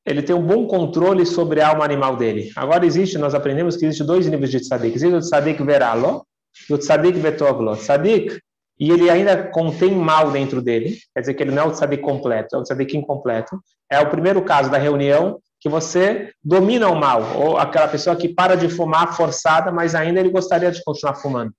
ele 0.06 0.22
tem 0.22 0.36
um 0.36 0.46
bom 0.46 0.68
controle 0.68 1.26
sobre 1.26 1.60
a 1.60 1.70
alma 1.70 1.84
animal 1.84 2.18
dele. 2.18 2.52
Agora 2.56 2.86
existe, 2.86 3.18
nós 3.18 3.34
aprendemos 3.34 3.76
que 3.78 3.86
existe 3.86 4.04
dois 4.04 4.28
níveis 4.28 4.52
de 4.52 4.60
tzadik. 4.60 4.96
Existe 4.96 5.16
o 5.16 5.22
tzadik 5.22 5.64
veralo 5.64 6.24
e 6.70 6.74
o 6.76 6.78
tzadik 6.78 7.18
vetovlo. 7.18 7.76
Tzadik, 7.78 8.40
e 8.80 8.92
ele 8.92 9.10
ainda 9.10 9.50
contém 9.50 9.92
mal 9.92 10.30
dentro 10.30 10.62
dele, 10.62 11.00
quer 11.16 11.22
dizer 11.22 11.34
que 11.34 11.42
ele 11.42 11.52
não 11.52 11.64
é 11.64 11.66
o 11.66 11.72
tzadik 11.72 12.04
completo, 12.04 12.56
é 12.56 12.60
o 12.60 12.64
tzadik 12.64 12.96
incompleto. 12.96 13.60
É 13.92 14.00
o 14.00 14.08
primeiro 14.12 14.44
caso 14.44 14.70
da 14.70 14.78
reunião 14.78 15.42
que 15.60 15.68
você 15.68 16.34
domina 16.44 16.88
o 16.88 16.96
mal, 16.96 17.38
ou 17.38 17.58
aquela 17.58 17.88
pessoa 17.88 18.16
que 18.16 18.30
para 18.30 18.56
de 18.56 18.70
fumar 18.70 19.16
forçada, 19.16 19.72
mas 19.72 19.94
ainda 19.94 20.20
ele 20.20 20.30
gostaria 20.30 20.72
de 20.72 20.84
continuar 20.84 21.16
fumando. 21.16 21.54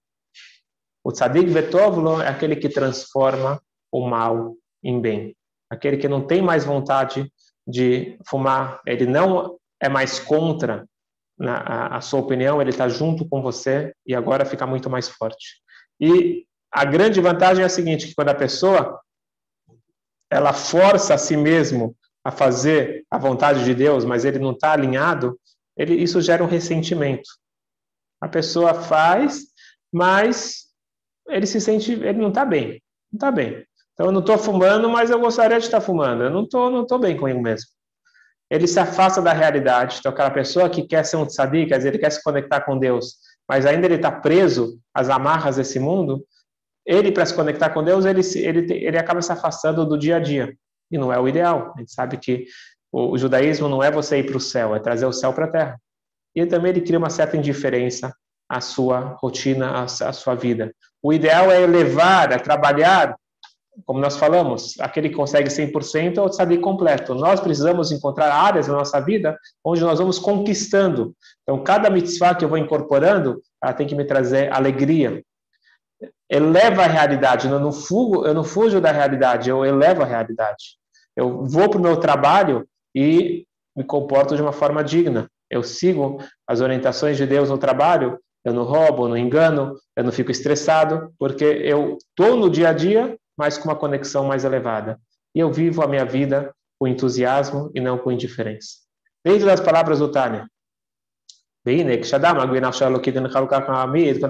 O 1.04 1.12
tzadik 1.12 1.48
vetovlo 1.50 2.20
é 2.20 2.28
aquele 2.28 2.56
que 2.56 2.68
transforma 2.68 3.60
o 3.92 4.08
mal 4.08 4.54
em 4.82 5.00
bem. 5.00 5.36
Aquele 5.70 5.96
que 5.96 6.08
não 6.08 6.26
tem 6.26 6.42
mais 6.42 6.64
vontade 6.64 7.30
de 7.66 8.18
fumar, 8.26 8.80
ele 8.86 9.06
não 9.06 9.58
é 9.80 9.88
mais 9.88 10.18
contra 10.18 10.86
na, 11.38 11.56
a, 11.58 11.96
a 11.96 12.00
sua 12.00 12.20
opinião, 12.20 12.60
ele 12.60 12.70
está 12.70 12.88
junto 12.88 13.26
com 13.28 13.40
você 13.40 13.94
e 14.06 14.14
agora 14.14 14.44
fica 14.44 14.66
muito 14.66 14.90
mais 14.90 15.08
forte. 15.08 15.60
E 16.00 16.44
a 16.72 16.84
grande 16.84 17.20
vantagem 17.20 17.62
é 17.62 17.66
a 17.66 17.70
seguinte, 17.70 18.08
que 18.08 18.14
quando 18.14 18.28
a 18.28 18.34
pessoa 18.34 19.00
ela 20.30 20.52
força 20.52 21.14
a 21.14 21.18
si 21.18 21.36
mesmo 21.36 21.96
a 22.24 22.30
fazer 22.30 23.04
a 23.10 23.18
vontade 23.18 23.64
de 23.64 23.74
Deus, 23.74 24.04
mas 24.04 24.24
ele 24.24 24.38
não 24.38 24.52
está 24.52 24.72
alinhado, 24.72 25.38
ele, 25.76 25.94
isso 25.94 26.20
gera 26.20 26.44
um 26.44 26.46
ressentimento. 26.46 27.28
A 28.20 28.28
pessoa 28.28 28.74
faz, 28.74 29.46
mas 29.92 30.66
ele 31.28 31.46
se 31.46 31.60
sente, 31.60 31.92
ele 31.92 32.18
não 32.18 32.28
está 32.28 32.44
bem, 32.44 32.82
não 33.10 33.16
está 33.16 33.30
bem. 33.30 33.64
Então 33.94 34.06
eu 34.06 34.12
não 34.12 34.20
estou 34.20 34.38
fumando, 34.38 34.88
mas 34.88 35.10
eu 35.10 35.18
gostaria 35.18 35.58
de 35.58 35.64
estar 35.64 35.80
fumando. 35.80 36.24
Eu 36.24 36.30
não 36.30 36.44
estou, 36.44 36.70
não 36.70 36.82
estou 36.82 36.98
bem 36.98 37.16
comigo 37.16 37.40
mesmo. 37.40 37.68
Ele 38.50 38.66
se 38.66 38.80
afasta 38.80 39.22
da 39.22 39.32
realidade. 39.32 39.98
Então 39.98 40.12
aquela 40.12 40.30
pessoa 40.30 40.68
que 40.68 40.82
quer 40.82 41.04
ser 41.04 41.16
um 41.16 41.26
tzadik, 41.26 41.68
quer 41.68 41.76
dizer, 41.76 41.90
ele 41.90 41.98
quer 41.98 42.10
se 42.10 42.22
conectar 42.22 42.62
com 42.62 42.78
Deus, 42.78 43.16
mas 43.48 43.64
ainda 43.64 43.86
ele 43.86 43.96
está 43.96 44.10
preso 44.10 44.78
às 44.94 45.08
amarras 45.08 45.56
desse 45.56 45.78
mundo. 45.78 46.24
Ele 46.84 47.12
para 47.12 47.26
se 47.26 47.34
conectar 47.34 47.70
com 47.70 47.84
Deus, 47.84 48.04
ele 48.04 48.22
ele 48.36 48.72
ele 48.72 48.98
acaba 48.98 49.22
se 49.22 49.32
afastando 49.32 49.86
do 49.86 49.98
dia 49.98 50.16
a 50.16 50.20
dia. 50.20 50.54
E 50.90 50.98
não 50.98 51.12
é 51.12 51.18
o 51.18 51.28
ideal. 51.28 51.72
A 51.76 51.80
gente 51.80 51.92
sabe 51.92 52.16
que 52.16 52.46
o, 52.92 53.16
judaísmo 53.16 53.68
não 53.68 53.82
é 53.82 53.90
você 53.90 54.18
ir 54.18 54.26
para 54.26 54.36
o 54.36 54.40
céu, 54.40 54.74
é 54.74 54.80
trazer 54.80 55.06
o 55.06 55.12
céu 55.12 55.32
para 55.32 55.46
a 55.46 55.50
terra. 55.50 55.80
E 56.34 56.44
também 56.46 56.70
ele 56.70 56.80
cria 56.80 56.98
uma 56.98 57.10
certa 57.10 57.36
indiferença 57.36 58.12
à 58.48 58.60
sua 58.60 59.16
rotina, 59.20 59.70
à, 59.70 59.84
à 59.84 60.12
sua 60.12 60.34
vida. 60.34 60.74
O 61.02 61.12
ideal 61.12 61.50
é 61.50 61.62
elevar, 61.62 62.32
é 62.32 62.38
trabalhar, 62.38 63.16
como 63.86 64.00
nós 64.00 64.16
falamos, 64.16 64.74
aquele 64.80 65.08
que 65.08 65.14
consegue 65.14 65.48
100% 65.48 66.18
é 66.18 66.20
o 66.20 66.28
tzadik 66.28 66.60
completo. 66.60 67.14
Nós 67.14 67.40
precisamos 67.40 67.92
encontrar 67.92 68.32
áreas 68.32 68.66
na 68.66 68.74
nossa 68.74 69.00
vida 69.00 69.38
onde 69.64 69.80
nós 69.80 69.98
vamos 69.98 70.18
conquistando. 70.18 71.14
Então, 71.42 71.62
cada 71.62 71.88
mitzvah 71.88 72.34
que 72.34 72.44
eu 72.44 72.48
vou 72.48 72.58
incorporando, 72.58 73.40
ela 73.62 73.72
tem 73.72 73.86
que 73.86 73.94
me 73.94 74.04
trazer 74.04 74.52
alegria. 74.52 75.22
Eleva 76.28 76.82
a 76.82 76.86
realidade, 76.86 77.48
eu 77.48 77.58
não, 77.58 77.72
fugo, 77.72 78.26
eu 78.26 78.34
não 78.34 78.44
fujo 78.44 78.80
da 78.80 78.92
realidade, 78.92 79.50
eu 79.50 79.64
elevo 79.64 80.02
a 80.02 80.06
realidade. 80.06 80.79
Eu 81.16 81.44
vou 81.44 81.68
para 81.68 81.78
o 81.78 81.82
meu 81.82 81.96
trabalho 81.96 82.66
e 82.94 83.46
me 83.76 83.84
comporto 83.84 84.36
de 84.36 84.42
uma 84.42 84.52
forma 84.52 84.82
digna. 84.82 85.28
Eu 85.50 85.62
sigo 85.62 86.18
as 86.46 86.60
orientações 86.60 87.16
de 87.16 87.26
Deus 87.26 87.50
no 87.50 87.58
trabalho, 87.58 88.18
eu 88.44 88.54
não 88.54 88.64
roubo, 88.64 89.08
não 89.08 89.16
engano, 89.16 89.76
eu 89.96 90.04
não 90.04 90.12
fico 90.12 90.30
estressado, 90.30 91.12
porque 91.18 91.44
eu 91.44 91.98
estou 91.98 92.36
no 92.36 92.48
dia 92.48 92.70
a 92.70 92.72
dia, 92.72 93.18
mas 93.36 93.58
com 93.58 93.68
uma 93.68 93.76
conexão 93.76 94.24
mais 94.24 94.44
elevada. 94.44 94.98
E 95.34 95.40
eu 95.40 95.52
vivo 95.52 95.82
a 95.82 95.88
minha 95.88 96.04
vida 96.04 96.54
com 96.78 96.88
entusiasmo 96.88 97.70
e 97.74 97.80
não 97.80 97.98
com 97.98 98.10
indiferença. 98.10 98.78
Dentro 99.24 99.46
das 99.46 99.60
palavras 99.60 99.98
do 99.98 100.10
Tânia, 100.10 100.46
quando 101.62 101.90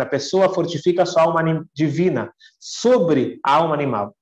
a 0.00 0.06
pessoa 0.06 0.52
fortifica 0.52 1.06
sua 1.06 1.22
alma 1.22 1.64
divina 1.72 2.32
sobre 2.58 3.38
a 3.44 3.54
alma 3.54 3.74
animal, 3.74 4.16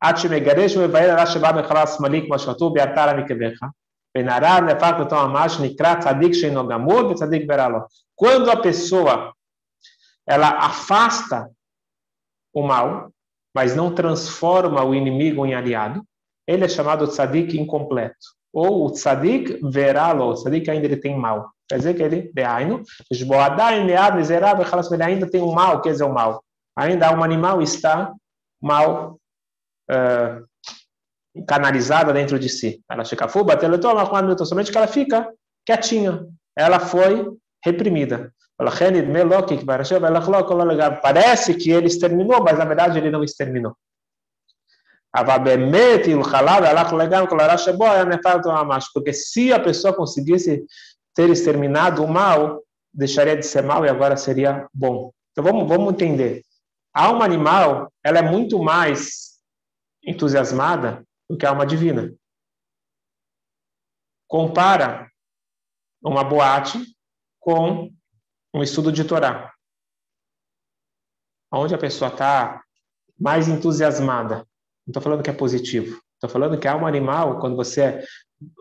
עד 0.00 0.16
שמגרש 0.16 0.76
ומבאר 0.76 1.10
הרע 1.10 1.26
שבא 1.26 1.52
מחלל 1.60 1.86
שמאלי 1.86 2.26
כמו 2.26 2.38
שכתוב 2.38 2.74
באתר 2.74 3.08
המקבך, 3.08 3.58
ונערה 4.18 4.60
נהפך 4.60 4.90
בתור 5.00 5.26
ממש 5.26 5.60
נקרא 5.60 6.00
צדיק 6.00 6.32
שאינו 6.32 6.68
גמור 6.68 7.10
וצדיק 7.10 7.42
ברע 7.46 7.68
לו. 7.68 7.78
Quando 8.22 8.50
a 8.50 8.56
pessoa 8.56 9.32
ela 10.26 10.48
afasta 10.48 11.48
o 12.54 12.62
mal, 12.62 13.10
mas 13.54 13.74
não 13.74 13.94
transforma 13.94 14.84
o 14.84 14.94
inimigo 14.94 15.44
em 15.44 15.54
aliado, 15.54 16.02
ele 16.46 16.64
é 16.64 16.68
chamado 16.68 17.06
tzadik 17.06 17.58
incompleto. 17.58 18.26
Ou 18.52 18.86
o 18.86 18.90
tzadik 18.90 19.60
veralo, 19.62 20.28
o 20.28 20.34
tzadik 20.34 20.70
ainda 20.70 20.86
ele 20.86 20.96
tem 20.96 21.18
mal. 21.18 21.50
Quer 21.68 21.78
dizer 21.78 21.94
que 21.94 22.02
ele, 22.02 22.30
deaino, 22.32 22.82
miserável, 24.16 24.66
ele 24.92 25.02
ainda 25.02 25.30
tem 25.30 25.42
um 25.42 25.52
mal, 25.52 25.80
quer 25.80 25.92
dizer 25.92 26.04
o 26.04 26.12
mal. 26.12 26.44
Ainda 26.76 27.06
a 27.06 27.10
alma 27.10 27.24
animal 27.24 27.62
está 27.62 28.12
mal 28.62 29.18
uh, 29.89 30.45
canalizada 31.45 32.13
dentro 32.13 32.39
de 32.39 32.49
si. 32.49 32.81
Ela 32.89 33.05
fica 33.05 33.27
fuba, 33.27 33.57
somente 34.45 34.71
que 34.71 34.77
ela 34.77 34.87
fica 34.87 35.31
quietinha. 35.65 36.25
Ela 36.55 36.79
foi 36.79 37.27
reprimida. 37.63 38.33
Parece 41.01 41.53
que 41.53 41.71
ele 41.71 41.87
exterminou, 41.87 42.43
mas 42.43 42.57
na 42.57 42.65
verdade 42.65 42.97
ele 42.97 43.09
não 43.09 43.23
exterminou. 43.23 43.73
Porque 48.93 49.13
se 49.13 49.53
a 49.53 49.59
pessoa 49.59 49.93
conseguisse 49.93 50.65
ter 51.15 51.29
exterminado 51.29 52.03
o 52.03 52.07
mal, 52.07 52.61
deixaria 52.93 53.35
de 53.37 53.45
ser 53.45 53.63
mal 53.63 53.85
e 53.85 53.89
agora 53.89 54.17
seria 54.17 54.67
bom. 54.73 55.11
Então 55.31 55.43
vamos, 55.43 55.67
vamos 55.67 55.93
entender. 55.93 56.41
A 56.93 57.05
alma 57.05 57.23
animal, 57.23 57.91
ela 58.03 58.19
é 58.19 58.21
muito 58.21 58.59
mais 58.59 59.28
entusiasmada 60.03 61.05
do 61.29 61.37
que 61.37 61.45
a 61.45 61.49
alma 61.49 61.65
divina. 61.65 62.13
Compara 64.27 65.09
uma 66.01 66.23
boate 66.23 66.79
com 67.39 67.91
um 68.53 68.63
estudo 68.63 68.91
de 68.91 69.03
Torá. 69.03 69.53
Onde 71.51 71.73
a 71.73 71.79
pessoa 71.79 72.11
está 72.11 72.63
mais 73.19 73.47
entusiasmada. 73.47 74.37
Não 74.85 74.91
estou 74.91 75.01
falando 75.01 75.23
que 75.23 75.29
é 75.29 75.33
positivo. 75.33 75.99
Estou 76.13 76.29
falando 76.29 76.59
que 76.59 76.67
a 76.67 76.73
alma 76.73 76.87
animal, 76.87 77.39
quando 77.39 77.55
você 77.55 78.03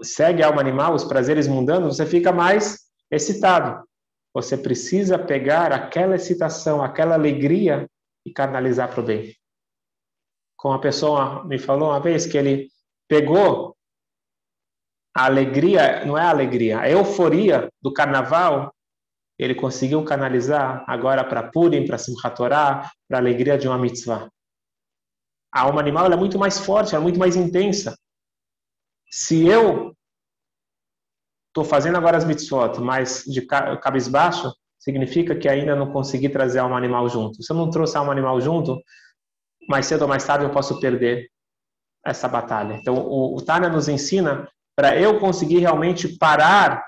segue 0.03 0.43
a 0.43 0.47
alma 0.47 0.61
animal, 0.61 0.95
os 0.95 1.05
prazeres 1.05 1.47
mundanos, 1.47 1.97
você 1.97 2.07
fica 2.07 2.33
mais 2.33 2.89
excitado. 3.11 3.87
Você 4.35 4.57
precisa 4.57 5.19
pegar 5.19 5.73
aquela 5.73 6.17
excitação, 6.17 6.83
aquela 6.83 7.15
alegria 7.15 7.89
e 8.25 8.33
canalizar 8.33 8.91
para 8.91 9.01
o 9.01 9.05
bem 9.05 9.38
como 10.59 10.75
a 10.75 10.81
pessoa 10.81 11.45
me 11.45 11.57
falou 11.57 11.91
uma 11.91 12.01
vez, 12.01 12.27
que 12.27 12.37
ele 12.37 12.69
pegou 13.09 13.77
a 15.15 15.25
alegria, 15.25 16.05
não 16.05 16.19
é 16.19 16.23
a 16.23 16.31
alegria, 16.31 16.81
a 16.81 16.91
euforia 16.91 17.73
do 17.81 17.93
carnaval, 17.93 18.75
ele 19.39 19.55
conseguiu 19.55 20.05
canalizar 20.05 20.85
agora 20.89 21.25
para 21.25 21.49
Purim, 21.49 21.87
para 21.87 21.97
Simchat 21.97 22.37
Torah, 22.37 22.91
para 23.07 23.19
a 23.19 23.21
alegria 23.21 23.57
de 23.57 23.69
uma 23.69 23.79
mitzvah. 23.79 24.29
A 25.55 25.63
alma 25.63 25.81
animal 25.81 26.13
é 26.13 26.17
muito 26.17 26.39
mais 26.39 26.59
forte, 26.59 26.95
é 26.95 26.99
muito 26.99 27.21
mais 27.21 27.37
intensa. 27.37 27.97
Se 29.11 29.47
eu 29.47 29.95
estou 31.49 31.65
fazendo 31.65 31.97
agora 31.97 32.17
as 32.17 32.25
mitzvot, 32.25 32.81
mas 32.81 33.23
de 33.25 33.43
cabisbaixo, 33.47 34.53
significa 34.77 35.37
que 35.37 35.49
ainda 35.49 35.77
não 35.77 35.93
consegui 35.93 36.29
trazer 36.29 36.59
a 36.59 36.63
alma 36.65 36.77
animal 36.77 37.09
junto. 37.09 37.43
Se 37.43 37.53
eu 37.53 37.57
não 37.57 37.71
trouxe 37.71 37.97
a 37.97 38.01
alma 38.01 38.13
animal 38.13 38.41
junto, 38.41 38.77
mais 39.69 39.87
cedo 39.87 40.03
ou 40.03 40.09
mais 40.09 40.25
tarde 40.25 40.45
eu 40.45 40.51
posso 40.51 40.81
perder 40.81 41.29
essa 42.05 42.27
batalha. 42.29 42.75
Então, 42.75 42.95
o, 42.97 43.37
o 43.37 43.43
Tânia 43.43 43.69
nos 43.69 43.89
ensina 43.89 44.49
para 44.77 44.99
eu 44.99 45.19
conseguir 45.19 45.59
realmente 45.59 46.09
parar 46.17 46.87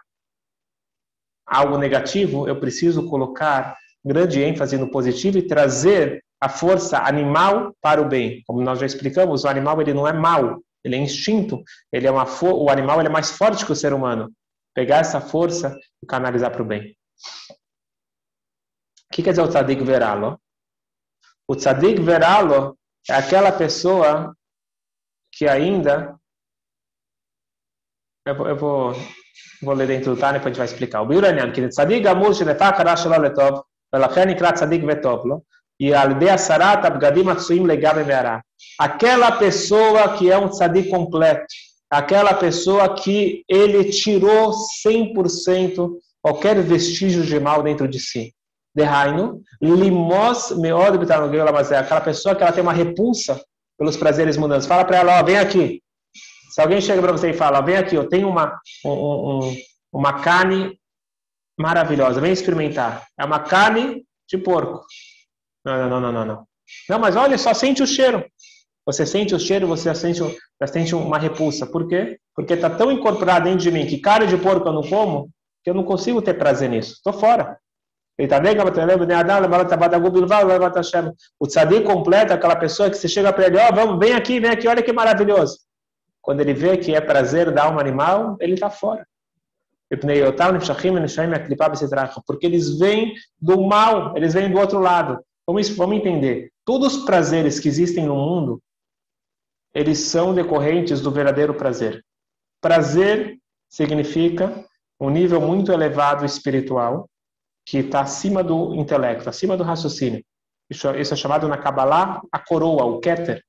algo 1.47 1.77
negativo, 1.77 2.49
eu 2.49 2.59
preciso 2.59 3.09
colocar 3.09 3.77
grande 4.05 4.41
ênfase 4.41 4.79
no 4.79 4.91
positivo 4.91 5.39
e 5.39 5.47
trazer 5.47 6.23
a 6.41 6.49
força 6.49 6.99
animal 6.99 7.75
para 7.83 8.01
o 8.01 8.09
bem. 8.09 8.43
Como 8.47 8.63
nós 8.63 8.79
já 8.79 8.87
explicamos, 8.87 9.45
o 9.45 9.49
animal 9.49 9.81
ele 9.81 9.93
não 9.93 10.07
é 10.07 10.13
mau, 10.13 10.63
ele 10.83 10.97
é 10.97 10.99
instinto, 10.99 11.63
ele 11.93 12.07
é 12.07 12.11
uma 12.11 12.25
o 12.43 12.71
animal 12.71 13.01
ele 13.01 13.09
é 13.09 13.13
mais 13.13 13.31
forte 13.31 13.67
que 13.67 13.73
o 13.73 13.77
ser 13.77 13.93
humano. 13.93 14.33
Pegar 14.75 14.99
essa 14.99 15.21
força 15.21 15.77
e 16.03 16.07
canalizar 16.07 16.51
para 16.51 16.63
o 16.63 16.65
bem. 16.65 16.97
O 19.11 19.13
que 19.13 19.23
quer 19.23 19.31
dizer 19.31 19.43
o 19.43 19.49
tzadik 19.49 19.83
veralo? 19.83 20.41
O 21.51 21.57
tzadik 21.57 22.01
veralo 22.01 22.79
é 23.09 23.15
aquela 23.15 23.51
pessoa 23.51 24.37
que 25.33 25.49
ainda. 25.49 26.15
Eu 28.25 28.37
vou, 28.37 28.47
eu 28.47 28.57
vou, 28.57 28.93
vou 29.61 29.75
ler 29.75 29.89
dentro 29.89 30.15
do 30.15 30.21
Tânia, 30.21 30.35
depois 30.35 30.47
a 30.47 30.49
gente 30.51 30.59
vai 30.59 30.67
explicar. 30.67 31.03
O 31.03 31.07
Biuranian, 31.07 31.51
que 31.51 31.67
tzadik 31.67 32.05
gamur 32.05 32.33
shenefak 32.37 32.79
hara 32.81 32.95
letov, 33.19 33.65
E 35.81 35.93
aldea 35.93 36.39
sarat 36.39 36.85
abgadim 36.85 37.29
atsuim 37.29 37.67
legame 37.67 38.05
meara. 38.05 38.45
Aquela 38.79 39.33
pessoa 39.33 40.17
que 40.17 40.31
é 40.31 40.39
um 40.39 40.49
tzadik 40.49 40.89
completo, 40.89 41.53
aquela 41.91 42.33
pessoa 42.33 42.95
que 42.95 43.45
ele 43.49 43.91
tirou 43.91 44.53
100% 44.87 45.99
qualquer 46.23 46.63
vestígio 46.63 47.25
de 47.25 47.41
mal 47.41 47.61
dentro 47.61 47.89
de 47.89 47.99
si. 47.99 48.33
Derraino, 48.81 49.43
limos 49.61 50.51
meod 50.57 50.99
mas 51.53 51.71
é 51.71 51.79
aquela 51.79 52.01
pessoa 52.01 52.35
que 52.35 52.43
ela 52.43 52.53
tem 52.53 52.63
uma 52.63 52.73
repulsa 52.73 53.41
pelos 53.79 53.97
prazeres 53.97 54.37
mundanos. 54.37 54.67
Fala 54.67 54.85
para 54.85 54.99
ela, 54.99 55.21
ó, 55.21 55.23
vem 55.23 55.39
aqui. 55.39 55.83
Se 56.51 56.61
alguém 56.61 56.81
chega 56.81 57.01
para 57.01 57.13
você 57.13 57.31
e 57.31 57.35
fala, 57.35 57.61
vem 57.61 57.77
aqui, 57.77 57.95
eu 57.95 58.09
tenho 58.09 58.29
uma, 58.29 58.59
um, 58.85 58.91
um, 58.91 59.57
uma 59.93 60.21
carne 60.21 60.79
maravilhosa, 61.59 62.21
vem 62.21 62.33
experimentar. 62.33 63.07
É 63.19 63.25
uma 63.25 63.41
carne 63.41 64.05
de 64.29 64.39
porco. 64.39 64.83
Não, 65.65 65.89
não, 65.89 66.01
não, 66.01 66.13
não, 66.13 66.25
não. 66.25 66.47
Não, 66.89 66.99
mas 66.99 67.17
olha, 67.17 67.37
só 67.37 67.53
sente 67.53 67.83
o 67.83 67.87
cheiro. 67.87 68.25
Você 68.87 69.05
sente 69.05 69.35
o 69.35 69.39
cheiro, 69.39 69.67
você 69.67 69.95
sente, 69.95 70.21
já 70.21 70.67
sente 70.67 70.95
uma 70.95 71.19
repulsa. 71.19 71.67
Por 71.67 71.87
quê? 71.87 72.19
Porque 72.35 72.55
está 72.55 72.71
tão 72.71 72.91
incorporado 72.91 73.45
dentro 73.45 73.61
de 73.61 73.71
mim 73.71 73.87
que 73.87 73.99
carne 73.99 74.27
de 74.27 74.39
porco 74.39 74.67
eu 74.67 74.73
não 74.73 74.83
como, 74.83 75.29
que 75.63 75.71
eu 75.71 75.75
não 75.75 75.85
consigo 75.85 76.23
ter 76.23 76.35
prazer 76.35 76.71
nisso. 76.71 76.95
Estou 76.95 77.13
fora. 77.13 77.59
O 81.39 81.47
tzadik 81.47 81.85
completa 81.85 82.35
aquela 82.35 82.57
pessoa 82.57 82.91
que 82.91 82.97
você 82.97 83.09
chega 83.09 83.33
para 83.33 83.47
ele, 83.47 83.57
ó, 83.59 83.69
oh, 83.71 83.75
vamos, 83.75 83.99
vem 83.99 84.13
aqui, 84.13 84.39
vem 84.39 84.51
aqui, 84.51 84.69
olha 84.69 84.83
que 84.83 84.93
maravilhoso. 84.93 85.59
Quando 86.21 86.41
ele 86.41 86.53
vê 86.53 86.77
que 86.77 86.95
é 86.95 87.01
prazer 87.01 87.51
da 87.51 87.65
alma 87.65 87.81
animal, 87.81 88.37
ele 88.41 88.55
está 88.55 88.69
fora. 88.69 89.07
Porque 92.27 92.47
eles 92.47 92.79
vêm 92.79 93.15
do 93.41 93.63
mal, 93.63 94.17
eles 94.17 94.35
vêm 94.35 94.51
do 94.51 94.59
outro 94.59 94.79
lado. 94.79 95.19
Vamos, 95.47 95.69
vamos 95.71 95.97
entender. 95.97 96.53
Todos 96.65 96.97
os 96.97 97.05
prazeres 97.05 97.59
que 97.59 97.69
existem 97.69 98.07
no 98.07 98.15
mundo, 98.15 98.63
eles 99.75 99.99
são 99.99 100.33
decorrentes 100.33 101.01
do 101.01 101.11
verdadeiro 101.11 101.55
prazer. 101.55 102.05
Prazer 102.61 103.39
significa 103.69 104.65
um 105.01 105.11
nível 105.11 105.41
muito 105.41 105.73
elevado 105.73 106.25
espiritual 106.25 107.10
que 107.71 107.79
está 107.79 108.01
acima 108.01 108.43
do 108.43 108.75
intelecto, 108.75 109.29
acima 109.29 109.57
do 109.57 109.63
raciocínio. 109.63 110.25
Isso, 110.69 110.91
isso 110.97 111.15
é 111.15 111.17
chamado 111.17 111.47
na 111.47 111.57
Kabbalah 111.57 112.21
a 112.33 112.39
coroa, 112.41 112.85
o 112.85 112.99
Keter. 112.99 113.45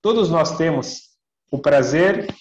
Todos 0.00 0.30
nós 0.30 0.56
temos 0.56 1.18
o 1.50 1.58
prazer 1.58 2.32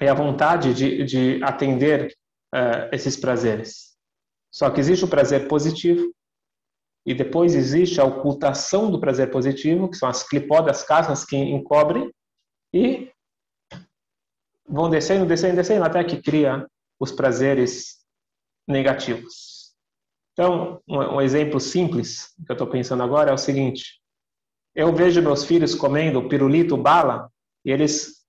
e 0.00 0.06
a 0.06 0.14
vontade 0.14 0.72
de, 0.72 1.04
de 1.04 1.42
atender 1.42 2.14
uh, 2.54 2.94
esses 2.94 3.16
prazeres. 3.16 3.96
Só 4.52 4.70
que 4.70 4.78
existe 4.78 5.04
o 5.04 5.08
prazer 5.08 5.48
positivo 5.48 6.14
e 7.04 7.12
depois 7.12 7.56
existe 7.56 8.00
a 8.00 8.04
ocultação 8.04 8.92
do 8.92 9.00
prazer 9.00 9.32
positivo, 9.32 9.90
que 9.90 9.96
são 9.96 10.08
as 10.08 10.22
clipodas, 10.22 10.84
casas 10.84 11.24
que 11.24 11.36
encobrem 11.36 12.08
e 12.72 13.10
vão 14.64 14.88
descendo, 14.88 15.26
descendo, 15.26 15.56
descendo 15.56 15.84
até 15.84 16.04
que 16.04 16.22
cria 16.22 16.64
os 17.00 17.10
prazeres 17.10 17.96
negativos. 18.68 19.47
Então, 20.38 20.80
um, 20.88 21.20
exemplo 21.20 21.58
simples 21.58 22.32
que 22.46 22.52
eu 22.52 22.54
estou 22.54 22.68
pensando 22.68 23.02
agora 23.02 23.32
é 23.32 23.34
o 23.34 23.38
seguinte: 23.38 24.00
eu 24.72 24.94
vejo 24.94 25.20
meus 25.20 25.44
filhos 25.44 25.74
comendo 25.74 26.28
pirulito, 26.28 26.76
bala, 26.76 27.28
e 27.64 27.72
eles 27.72 28.24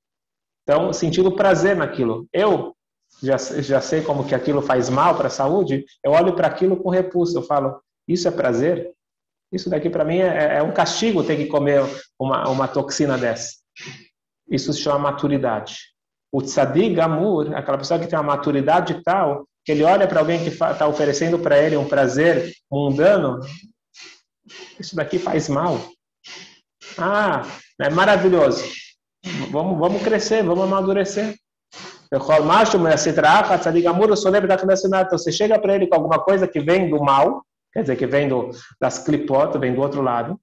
estão 0.61 0.91
sentindo 0.91 1.35
prazer 1.35 1.75
naquilo. 1.75 2.27
Eu 2.33 2.75
já, 3.21 3.37
já 3.37 3.79
sei 3.79 4.01
como 4.01 4.27
que 4.27 4.33
aquilo 4.33 4.59
faz 4.59 4.89
mal 4.89 5.15
para 5.15 5.27
a 5.27 5.29
saúde, 5.29 5.85
eu 6.03 6.13
olho 6.13 6.35
para 6.35 6.47
aquilo 6.47 6.77
com 6.77 6.89
repulso, 6.89 7.37
eu 7.37 7.43
falo, 7.43 7.79
isso 8.07 8.27
é 8.27 8.31
prazer? 8.31 8.91
Isso 9.51 9.69
daqui 9.69 9.87
para 9.87 10.03
mim 10.03 10.17
é, 10.17 10.57
é, 10.57 10.63
um 10.63 10.73
castigo 10.73 11.23
ter 11.23 11.37
que 11.37 11.45
comer 11.45 11.83
uma, 12.17 12.49
uma 12.49 12.67
toxina 12.67 13.19
dessa. 13.19 13.51
Isso 14.49 14.73
se 14.73 14.81
chama 14.81 14.97
maturidade. 14.97 15.77
O 16.31 16.41
tzadik 16.41 16.95
gamur, 16.95 17.55
aquela 17.55 17.77
pessoa 17.77 17.99
que 17.99 18.07
tem 18.07 18.17
uma 18.17 18.35
maturidade 18.35 18.99
tal, 19.03 19.47
ele 19.67 19.83
olha 19.83 20.07
para 20.07 20.19
alguém 20.19 20.41
que 20.43 20.49
está 20.49 20.87
oferecendo 20.87 21.37
para 21.39 21.61
ele 21.61 21.77
um 21.77 21.87
prazer 21.87 22.53
mundano, 22.71 23.39
isso 24.79 24.95
daqui 24.95 25.19
faz 25.19 25.47
mal. 25.47 25.79
Ah, 26.97 27.43
é 27.79 27.89
maravilhoso. 27.89 28.63
Vamos, 29.51 29.77
vamos 29.77 30.01
crescer, 30.01 30.43
vamos 30.43 30.63
amadurecer. 30.63 31.35
Então, 32.11 32.19
você 35.17 35.31
chega 35.31 35.59
para 35.59 35.75
ele 35.75 35.87
com 35.87 35.95
alguma 35.95 36.19
coisa 36.19 36.47
que 36.47 36.59
vem 36.59 36.89
do 36.89 37.03
mal, 37.03 37.45
quer 37.71 37.81
dizer, 37.81 37.95
que 37.95 38.07
vem 38.07 38.27
do, 38.27 38.49
das 38.81 39.03
clipotas, 39.03 39.61
vem 39.61 39.75
do 39.75 39.81
outro 39.81 40.01
lado, 40.01 40.39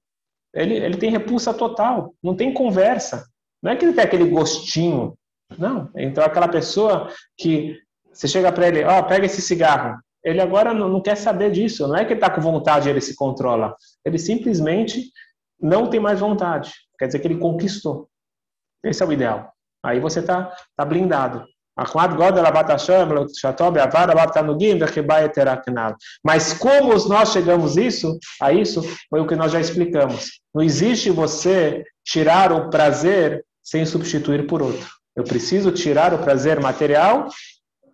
ele, 0.53 0.75
ele 0.75 0.97
tem 0.97 1.11
repulsa 1.11 1.53
total, 1.53 2.13
não 2.23 2.35
tem 2.35 2.53
conversa. 2.53 3.27
Não 3.61 3.71
é 3.71 3.75
que 3.75 3.83
ele 3.83 3.93
tem 3.93 4.03
aquele 4.03 4.29
gostinho, 4.29 5.17
não. 5.57 5.89
Então, 5.95 6.23
aquela 6.23 6.47
pessoa 6.47 7.11
que 7.37 7.77
você 8.17 8.27
chega 8.27 8.51
para 8.51 8.67
ele, 8.67 8.83
ó, 8.83 8.99
oh, 8.99 9.03
pega 9.03 9.27
esse 9.27 9.41
cigarro. 9.41 9.99
Ele 10.23 10.41
agora 10.41 10.73
não, 10.73 10.89
não 10.89 11.01
quer 11.01 11.15
saber 11.15 11.51
disso, 11.51 11.87
não 11.87 11.95
é 11.95 12.03
que 12.03 12.13
ele 12.13 12.19
está 12.19 12.29
com 12.29 12.41
vontade 12.41 12.89
ele 12.89 12.99
se 12.99 13.15
controla. 13.15 13.75
Ele 14.03 14.17
simplesmente 14.17 15.11
não 15.61 15.87
tem 15.87 15.99
mais 15.99 16.19
vontade. 16.19 16.73
Quer 16.97 17.05
dizer 17.05 17.19
que 17.19 17.27
ele 17.27 17.37
conquistou. 17.37 18.09
Esse 18.83 19.03
é 19.03 19.05
o 19.05 19.13
ideal. 19.13 19.53
Aí 19.83 19.99
você 19.99 20.19
está 20.19 20.51
tá 20.75 20.83
blindado. 20.83 21.45
Mas 26.23 26.53
como 26.53 27.07
nós 27.07 27.31
chegamos 27.31 27.77
isso, 27.77 28.17
a 28.41 28.51
isso, 28.51 28.81
foi 29.11 29.19
o 29.19 29.27
que 29.27 29.35
nós 29.35 29.51
já 29.51 29.59
explicamos. 29.59 30.41
Não 30.55 30.63
existe 30.63 31.11
você 31.11 31.83
tirar 32.03 32.51
o 32.51 32.71
prazer 32.71 33.45
sem 33.61 33.85
substituir 33.85 34.47
por 34.47 34.63
outro. 34.63 34.89
Eu 35.15 35.23
preciso 35.23 35.71
tirar 35.71 36.15
o 36.15 36.19
prazer 36.19 36.59
material, 36.59 37.27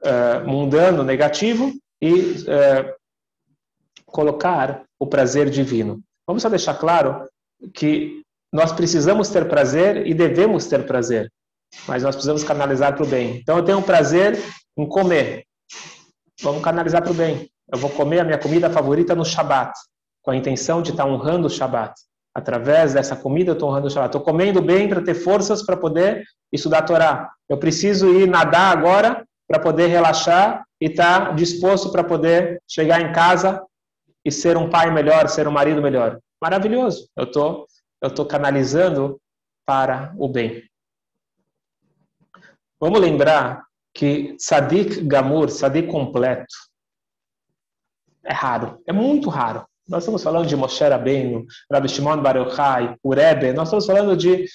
uh, 0.03 0.47
mundano, 0.47 1.03
negativo, 1.03 1.73
e 2.01 2.13
uh, 2.13 2.93
colocar 4.05 4.83
o 4.99 5.07
prazer 5.07 5.49
divino. 5.49 6.01
Vamos 6.27 6.43
só 6.43 6.49
deixar 6.49 6.75
claro 6.75 7.27
que 7.73 8.21
nós 8.51 8.71
precisamos 8.71 9.29
ter 9.29 9.47
prazer 9.47 10.05
e 10.05 10.13
devemos 10.13 10.67
ter 10.67 10.85
prazer, 10.85 11.31
mas 11.87 12.03
nós 12.03 12.15
precisamos 12.15 12.43
canalizar 12.43 12.95
para 12.95 13.03
o 13.03 13.07
bem. 13.07 13.37
Então 13.37 13.57
eu 13.57 13.63
tenho 13.63 13.81
prazer 13.81 14.37
em 14.77 14.87
comer. 14.87 15.43
Vamos 16.41 16.61
canalizar 16.61 17.01
para 17.01 17.11
o 17.11 17.15
bem. 17.15 17.49
Eu 17.71 17.79
vou 17.79 17.89
comer 17.89 18.19
a 18.19 18.23
minha 18.23 18.37
comida 18.37 18.69
favorita 18.69 19.15
no 19.15 19.25
Shabat, 19.25 19.73
com 20.21 20.31
a 20.31 20.35
intenção 20.35 20.81
de 20.81 20.91
estar 20.91 21.05
honrando 21.05 21.47
o 21.47 21.49
Shabat. 21.49 21.93
Através 22.35 22.93
dessa 22.93 23.15
comida 23.15 23.51
eu 23.51 23.53
estou 23.53 23.69
honrando 23.69 23.87
o 23.87 23.89
Shabat. 23.89 24.09
Estou 24.09 24.21
comendo 24.21 24.61
bem 24.61 24.87
para 24.89 25.01
ter 25.01 25.15
forças 25.15 25.65
para 25.65 25.77
poder 25.77 26.23
estudar 26.51 26.79
a 26.79 26.83
Torá. 26.83 27.31
Eu 27.49 27.57
preciso 27.57 28.09
ir 28.09 28.27
nadar 28.27 28.77
agora 28.77 29.25
para 29.47 29.59
poder 29.59 29.87
relaxar 29.87 30.65
e 30.79 30.85
estar 30.85 31.27
tá 31.27 31.31
disposto 31.31 31.91
para 31.91 32.03
poder 32.03 32.61
chegar 32.67 33.01
em 33.01 33.11
casa 33.11 33.63
e 34.25 34.31
ser 34.31 34.57
um 34.57 34.69
pai 34.69 34.91
melhor, 34.91 35.27
ser 35.27 35.47
um 35.47 35.51
marido 35.51 35.81
melhor. 35.81 36.19
Maravilhoso. 36.41 37.07
Eu 37.15 37.25
estou 37.25 37.67
eu 38.03 38.09
estou 38.09 38.25
canalizando 38.25 39.17
para 39.65 40.13
o 40.17 40.27
bem. 40.27 40.61
Vamos 42.77 42.99
lembrar 42.99 43.63
que 43.93 44.35
Sadik 44.37 45.01
Gamur, 45.05 45.49
Sadik 45.49 45.87
completo, 45.87 46.53
é 48.21 48.33
raro, 48.33 48.81
é 48.85 48.91
muito 48.91 49.29
raro. 49.29 49.65
Nós 49.87 50.03
estamos 50.03 50.21
falando 50.21 50.47
de 50.47 50.55
Moshe 50.55 50.83
Rabbeinu, 50.83 51.45
Rabbi 51.71 51.87
Shimon 51.87 52.21
Bar 52.21 52.35
Yochai, 52.35 52.97
Urebe, 53.01 53.53
nós 53.53 53.69
estamos 53.69 53.85
falando 53.85 54.17
de 54.17 54.45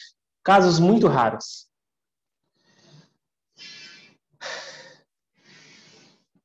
casos 0.44 0.78
muito 0.78 1.06
raros. 1.06 1.67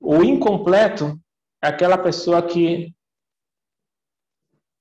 O 0.05 0.21
incompleto 0.21 1.17
é 1.63 1.67
aquela 1.69 1.97
pessoa 1.97 2.45
que 2.45 2.93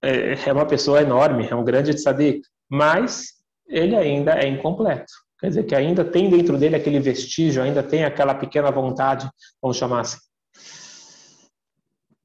é, 0.02 0.32
é 0.32 0.52
uma 0.52 0.66
pessoa 0.66 1.00
enorme, 1.00 1.46
é 1.46 1.54
um 1.54 1.62
grande 1.62 1.94
tzadik, 1.94 2.42
mas 2.68 3.34
ele 3.68 3.94
ainda 3.94 4.36
é 4.36 4.48
incompleto. 4.48 5.12
Quer 5.38 5.48
dizer 5.50 5.62
que 5.64 5.76
ainda 5.76 6.04
tem 6.04 6.28
dentro 6.28 6.58
dele 6.58 6.74
aquele 6.74 6.98
vestígio, 6.98 7.62
ainda 7.62 7.84
tem 7.84 8.04
aquela 8.04 8.34
pequena 8.34 8.68
vontade, 8.72 9.30
vamos 9.62 9.76
chamar 9.76 10.00
assim. 10.00 10.18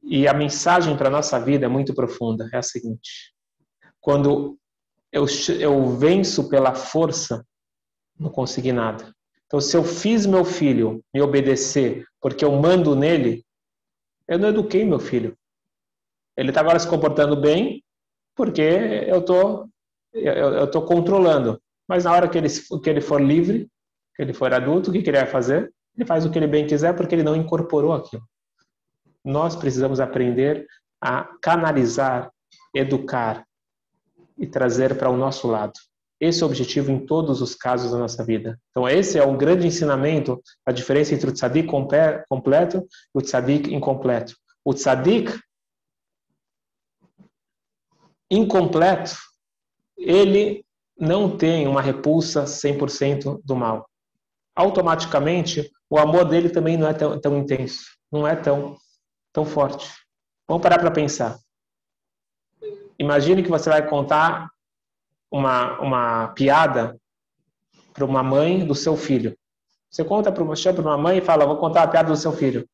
E 0.01 0.27
a 0.27 0.33
mensagem 0.33 0.97
para 0.97 1.07
a 1.07 1.11
nossa 1.11 1.39
vida 1.39 1.67
é 1.67 1.69
muito 1.69 1.93
profunda, 1.93 2.49
é 2.51 2.57
a 2.57 2.63
seguinte. 2.63 3.31
Quando 4.01 4.57
eu, 5.11 5.25
eu 5.59 5.95
venço 5.97 6.49
pela 6.49 6.73
força, 6.73 7.45
não 8.19 8.31
consegui 8.31 8.71
nada. 8.71 9.13
Então, 9.47 9.61
se 9.61 9.75
eu 9.75 9.83
fiz 9.83 10.25
meu 10.25 10.43
filho 10.43 11.01
me 11.13 11.21
obedecer 11.21 12.05
porque 12.21 12.43
eu 12.43 12.51
mando 12.51 12.95
nele, 12.95 13.45
eu 14.27 14.37
não 14.37 14.49
eduquei 14.49 14.83
meu 14.85 14.99
filho. 14.99 15.37
Ele 16.35 16.49
está 16.49 16.59
agora 16.59 16.77
se 16.77 16.87
comportando 16.87 17.39
bem 17.39 17.83
porque 18.35 18.61
eu 18.61 19.23
tô, 19.23 19.67
estou 20.13 20.83
controlando. 20.85 21.59
Mas 21.87 22.03
na 22.03 22.11
hora 22.11 22.27
que 22.27 22.37
ele, 22.37 22.49
que 22.83 22.89
ele 22.89 23.01
for 23.01 23.21
livre, 23.21 23.69
que 24.15 24.21
ele 24.21 24.33
for 24.33 24.53
adulto, 24.53 24.89
o 24.89 24.93
que, 24.93 25.01
que 25.01 25.09
ele 25.09 25.17
vai 25.17 25.27
fazer? 25.27 25.73
Ele 25.95 26.05
faz 26.05 26.25
o 26.25 26.29
que 26.29 26.37
ele 26.37 26.47
bem 26.47 26.67
quiser 26.67 26.95
porque 26.95 27.15
ele 27.15 27.23
não 27.23 27.35
incorporou 27.35 27.93
aquilo. 27.93 28.23
Nós 29.23 29.55
precisamos 29.55 29.99
aprender 29.99 30.67
a 31.01 31.23
canalizar, 31.41 32.31
educar 32.75 33.45
e 34.37 34.45
trazer 34.45 34.97
para 34.97 35.09
o 35.09 35.17
nosso 35.17 35.47
lado. 35.47 35.73
Esse 36.19 36.41
é 36.41 36.45
objetivo 36.45 36.91
em 36.91 37.05
todos 37.05 37.41
os 37.41 37.53
casos 37.53 37.91
da 37.91 37.97
nossa 37.97 38.23
vida. 38.23 38.59
Então, 38.71 38.89
esse 38.89 39.19
é 39.19 39.25
um 39.25 39.37
grande 39.37 39.67
ensinamento, 39.67 40.41
a 40.65 40.71
diferença 40.71 41.13
entre 41.13 41.29
o 41.29 41.33
tzadik 41.33 41.67
completo 41.67 42.87
e 43.13 43.17
o 43.17 43.21
tzadik 43.21 43.73
incompleto. 43.73 44.35
O 44.65 44.73
tzadik 44.73 45.39
incompleto, 48.31 49.15
ele 49.95 50.65
não 50.99 51.37
tem 51.37 51.67
uma 51.67 51.81
repulsa 51.81 52.45
100% 52.45 53.39
do 53.43 53.55
mal. 53.55 53.87
Automaticamente, 54.55 55.71
o 55.89 55.99
amor 55.99 56.25
dele 56.25 56.49
também 56.49 56.75
não 56.75 56.87
é 56.87 56.93
tão, 56.93 57.19
tão 57.19 57.37
intenso, 57.37 57.85
não 58.11 58.27
é 58.27 58.35
tão, 58.35 58.75
tão 59.31 59.45
forte. 59.45 59.87
Vamos 60.47 60.63
parar 60.63 60.79
para 60.79 60.89
pensar. 60.89 61.37
Imagine 62.97 63.43
que 63.43 63.49
você 63.49 63.69
vai 63.69 63.87
contar 63.87 64.49
uma, 65.31 65.79
uma 65.79 66.27
piada 66.29 66.97
para 67.93 68.05
uma 68.05 68.23
mãe 68.23 68.65
do 68.65 68.75
seu 68.75 68.95
filho. 68.95 69.35
Você 69.89 70.03
conta 70.03 70.31
para 70.31 70.43
uma, 70.43 70.53
para 70.53 70.81
uma 70.81 70.97
mãe 70.97 71.17
e 71.17 71.21
fala, 71.21 71.45
vou 71.45 71.57
contar 71.57 71.83
a 71.83 71.87
piada 71.87 72.09
do 72.09 72.17
seu 72.17 72.31
filho. 72.31 72.67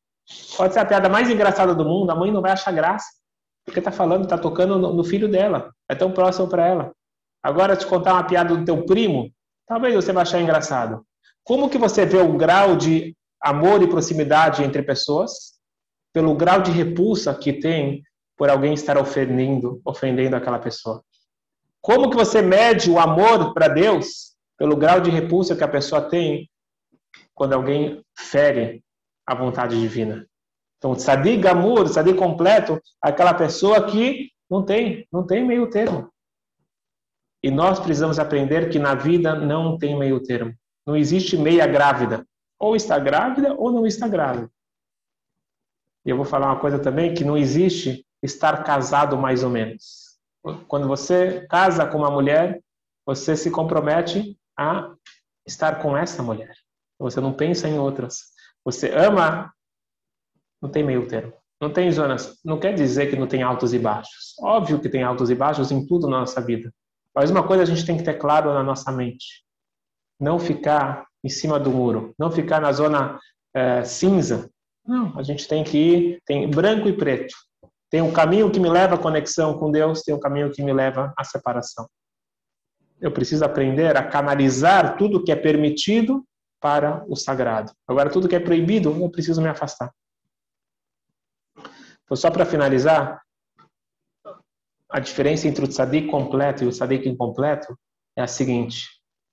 Pode 0.56 0.74
ser 0.74 0.80
a 0.80 0.84
piada 0.84 1.08
mais 1.08 1.30
engraçada 1.30 1.74
do 1.74 1.84
mundo, 1.84 2.10
a 2.10 2.14
mãe 2.14 2.30
não 2.30 2.42
vai 2.42 2.52
achar 2.52 2.72
graça. 2.72 3.06
Porque 3.64 3.78
está 3.78 3.90
falando, 3.90 4.24
está 4.24 4.36
tocando 4.36 4.78
no, 4.78 4.92
no, 4.92 5.04
filho 5.04 5.28
dela. 5.28 5.72
É 5.88 5.94
tão 5.94 6.12
próximo 6.12 6.48
para 6.48 6.66
ela. 6.66 6.92
Agora, 7.42 7.76
te 7.76 7.86
contar 7.86 8.14
uma 8.14 8.24
piada 8.24 8.54
do 8.54 8.64
teu 8.64 8.84
primo, 8.84 9.30
talvez 9.66 9.94
você 9.94 10.12
vai 10.12 10.22
achar 10.22 10.40
engraçado. 10.40 11.04
Como 11.42 11.70
que 11.70 11.78
você 11.78 12.04
vê 12.04 12.18
o 12.18 12.36
grau 12.36 12.76
de 12.76 13.16
amor 13.40 13.82
e 13.82 13.88
proximidade 13.88 14.62
entre 14.62 14.82
pessoas? 14.82 15.54
Pelo 16.12 16.34
grau 16.34 16.60
de 16.60 16.70
repulsa 16.70 17.34
que 17.34 17.52
tem 17.52 18.02
por 18.36 18.50
alguém 18.50 18.74
estar 18.74 18.98
ofendendo, 18.98 19.80
ofendendo 19.84 20.36
aquela 20.36 20.58
pessoa. 20.58 21.02
Como 21.84 22.08
que 22.08 22.16
você 22.16 22.40
mede 22.40 22.90
o 22.90 22.98
amor 22.98 23.52
para 23.52 23.68
Deus 23.68 24.34
pelo 24.56 24.74
grau 24.74 25.02
de 25.02 25.10
repulsa 25.10 25.54
que 25.54 25.62
a 25.62 25.68
pessoa 25.68 26.00
tem 26.00 26.50
quando 27.34 27.52
alguém 27.52 28.02
fere 28.18 28.82
a 29.26 29.34
vontade 29.34 29.78
divina? 29.78 30.26
Então, 30.78 30.94
tzadik 30.94 31.42
gamur, 31.42 31.84
tzadik 31.84 32.16
completo, 32.16 32.80
aquela 33.02 33.34
pessoa 33.34 33.86
que 33.86 34.30
não 34.48 34.64
tem, 34.64 35.06
não 35.12 35.26
tem 35.26 35.44
meio 35.44 35.68
termo. 35.68 36.10
E 37.42 37.50
nós 37.50 37.78
precisamos 37.78 38.18
aprender 38.18 38.70
que 38.70 38.78
na 38.78 38.94
vida 38.94 39.34
não 39.34 39.76
tem 39.76 39.94
meio 39.94 40.22
termo. 40.22 40.54
Não 40.86 40.96
existe 40.96 41.36
meia 41.36 41.66
grávida. 41.66 42.26
Ou 42.58 42.74
está 42.74 42.98
grávida 42.98 43.52
ou 43.52 43.70
não 43.70 43.86
está 43.86 44.08
grávida. 44.08 44.50
E 46.06 46.08
eu 46.08 46.16
vou 46.16 46.24
falar 46.24 46.46
uma 46.46 46.60
coisa 46.60 46.78
também, 46.78 47.12
que 47.12 47.24
não 47.24 47.36
existe 47.36 48.06
estar 48.22 48.64
casado 48.64 49.18
mais 49.18 49.44
ou 49.44 49.50
menos. 49.50 50.03
Quando 50.68 50.86
você 50.86 51.46
casa 51.48 51.86
com 51.86 51.98
uma 51.98 52.10
mulher, 52.10 52.60
você 53.06 53.36
se 53.36 53.50
compromete 53.50 54.38
a 54.58 54.94
estar 55.46 55.80
com 55.80 55.96
essa 55.96 56.22
mulher. 56.22 56.54
Você 56.98 57.20
não 57.20 57.32
pensa 57.32 57.68
em 57.68 57.78
outras. 57.78 58.32
Você 58.64 58.92
ama, 58.94 59.52
não 60.60 60.70
tem 60.70 60.82
meio 60.84 61.08
termo. 61.08 61.32
Não 61.60 61.72
tem 61.72 61.90
zonas. 61.90 62.38
Não 62.44 62.58
quer 62.58 62.74
dizer 62.74 63.08
que 63.08 63.16
não 63.16 63.26
tem 63.26 63.42
altos 63.42 63.72
e 63.72 63.78
baixos. 63.78 64.34
Óbvio 64.38 64.80
que 64.80 64.88
tem 64.88 65.02
altos 65.02 65.30
e 65.30 65.34
baixos 65.34 65.70
em 65.70 65.86
tudo 65.86 66.08
na 66.08 66.20
nossa 66.20 66.40
vida. 66.40 66.72
Mas 67.14 67.30
uma 67.30 67.46
coisa 67.46 67.62
a 67.62 67.66
gente 67.66 67.86
tem 67.86 67.96
que 67.96 68.02
ter 68.02 68.14
claro 68.14 68.52
na 68.52 68.62
nossa 68.62 68.92
mente: 68.92 69.44
não 70.20 70.38
ficar 70.38 71.06
em 71.22 71.28
cima 71.28 71.58
do 71.58 71.70
muro, 71.70 72.14
não 72.18 72.30
ficar 72.30 72.60
na 72.60 72.72
zona 72.72 73.18
é, 73.54 73.82
cinza. 73.84 74.50
Não, 74.86 75.18
a 75.18 75.22
gente 75.22 75.48
tem 75.48 75.64
que 75.64 75.78
ir, 75.78 76.22
tem 76.26 76.50
branco 76.50 76.86
e 76.88 76.92
preto. 76.92 77.34
Tem 77.94 78.02
um 78.02 78.12
caminho 78.12 78.50
que 78.50 78.58
me 78.58 78.68
leva 78.68 78.96
à 78.96 78.98
conexão 78.98 79.56
com 79.56 79.70
Deus, 79.70 80.02
tem 80.02 80.12
um 80.12 80.18
caminho 80.18 80.50
que 80.50 80.60
me 80.64 80.72
leva 80.72 81.14
à 81.16 81.22
separação. 81.22 81.88
Eu 83.00 83.12
preciso 83.12 83.44
aprender 83.44 83.96
a 83.96 84.02
canalizar 84.02 84.96
tudo 84.96 85.22
que 85.22 85.30
é 85.30 85.36
permitido 85.36 86.26
para 86.60 87.04
o 87.08 87.14
sagrado. 87.14 87.72
Agora, 87.86 88.10
tudo 88.10 88.28
que 88.28 88.34
é 88.34 88.40
proibido, 88.40 88.90
eu 88.90 89.10
preciso 89.10 89.40
me 89.40 89.46
afastar. 89.46 89.94
Então, 92.02 92.16
só 92.16 92.32
para 92.32 92.44
finalizar, 92.44 93.22
a 94.90 94.98
diferença 94.98 95.46
entre 95.46 95.64
o 95.64 95.68
tzadik 95.68 96.08
completo 96.08 96.64
e 96.64 96.66
o 96.66 96.70
tzadik 96.70 97.08
incompleto 97.08 97.78
é 98.16 98.22
a 98.22 98.26
seguinte. 98.26 98.88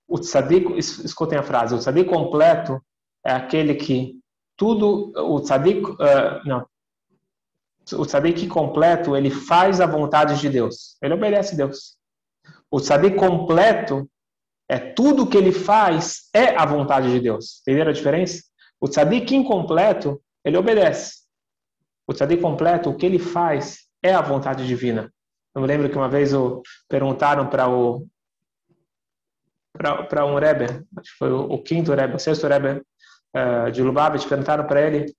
O 0.07 0.19
tzadik, 0.19 0.77
escutem 0.77 1.39
a 1.39 1.41
frase, 1.41 1.73
o 1.73 1.79
tzadik 1.79 2.07
completo 2.07 2.79
é 3.25 3.31
aquele 3.31 3.73
que 3.73 4.21
tudo, 4.55 5.11
o 5.15 5.41
tzadik, 5.41 5.83
uh, 5.83 5.97
não, 6.45 6.63
o 7.93 8.05
tzadik 8.05 8.47
completo, 8.47 9.15
ele 9.15 9.29
faz 9.29 9.81
a 9.81 9.85
vontade 9.85 10.39
de 10.39 10.49
Deus. 10.49 10.97
Ele 11.01 11.13
obedece 11.13 11.53
a 11.53 11.57
Deus. 11.57 11.97
O 12.69 12.79
tzadik 12.79 13.15
completo 13.15 14.09
é 14.69 14.79
tudo 14.79 15.27
que 15.27 15.37
ele 15.37 15.51
faz 15.51 16.29
é 16.33 16.55
a 16.55 16.65
vontade 16.65 17.11
de 17.11 17.19
Deus. 17.19 17.61
Entenderam 17.61 17.91
a 17.91 17.93
diferença? 17.93 18.41
O 18.79 18.87
tzadik 18.87 19.35
incompleto, 19.35 20.21
ele 20.43 20.57
obedece. 20.57 21.21
O 22.07 22.13
tzadik 22.13 22.41
completo, 22.41 22.89
o 22.89 22.95
que 22.95 23.05
ele 23.05 23.19
faz 23.19 23.79
é 24.01 24.13
a 24.13 24.21
vontade 24.21 24.65
divina. 24.65 25.11
Eu 25.53 25.61
me 25.61 25.67
lembro 25.67 25.89
que 25.89 25.97
uma 25.97 26.09
vez 26.09 26.33
o, 26.33 26.61
perguntaram 26.87 27.47
para 27.47 27.67
o 27.69 28.07
para 29.73 30.25
um 30.25 30.35
Rebbe, 30.35 30.65
acho 30.97 31.11
que 31.11 31.17
foi 31.17 31.31
o, 31.31 31.57
quinto 31.57 31.93
Rebbe, 31.93 32.15
o 32.15 32.19
sexto 32.19 32.45
Rebbe 32.45 32.81
uh, 33.35 33.71
de 33.71 33.81
Lubavitch, 33.81 34.27
perguntaram 34.27 34.67
para 34.67 34.81
ele 34.81 35.15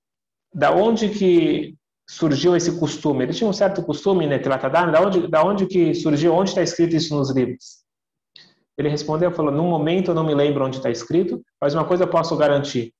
da 0.54 0.70
onde 0.70 1.08
que 1.08 1.74
surgiu 2.12 2.54
esse 2.54 2.78
costume? 2.78 3.24
Ele 3.24 3.32
tinha 3.32 3.48
um 3.48 3.54
certo 3.54 3.82
costume, 3.82 4.26
né, 4.26 4.38
da 4.38 5.00
onde, 5.00 5.26
da 5.28 5.42
onde 5.42 5.66
que 5.66 5.94
surgiu, 5.94 6.34
onde 6.34 6.50
está 6.50 6.62
escrito 6.62 6.94
isso 6.94 7.16
nos 7.16 7.30
livros? 7.30 7.82
Ele 8.76 8.90
respondeu, 8.90 9.32
falou, 9.32 9.50
no 9.50 9.64
momento 9.64 10.10
eu 10.10 10.14
não 10.14 10.24
me 10.24 10.34
lembro 10.34 10.64
onde 10.64 10.76
está 10.76 10.90
escrito, 10.90 11.42
mas 11.60 11.74
uma 11.74 11.86
coisa 11.86 12.04
eu 12.04 12.08
posso 12.08 12.36
garantir, 12.36 12.92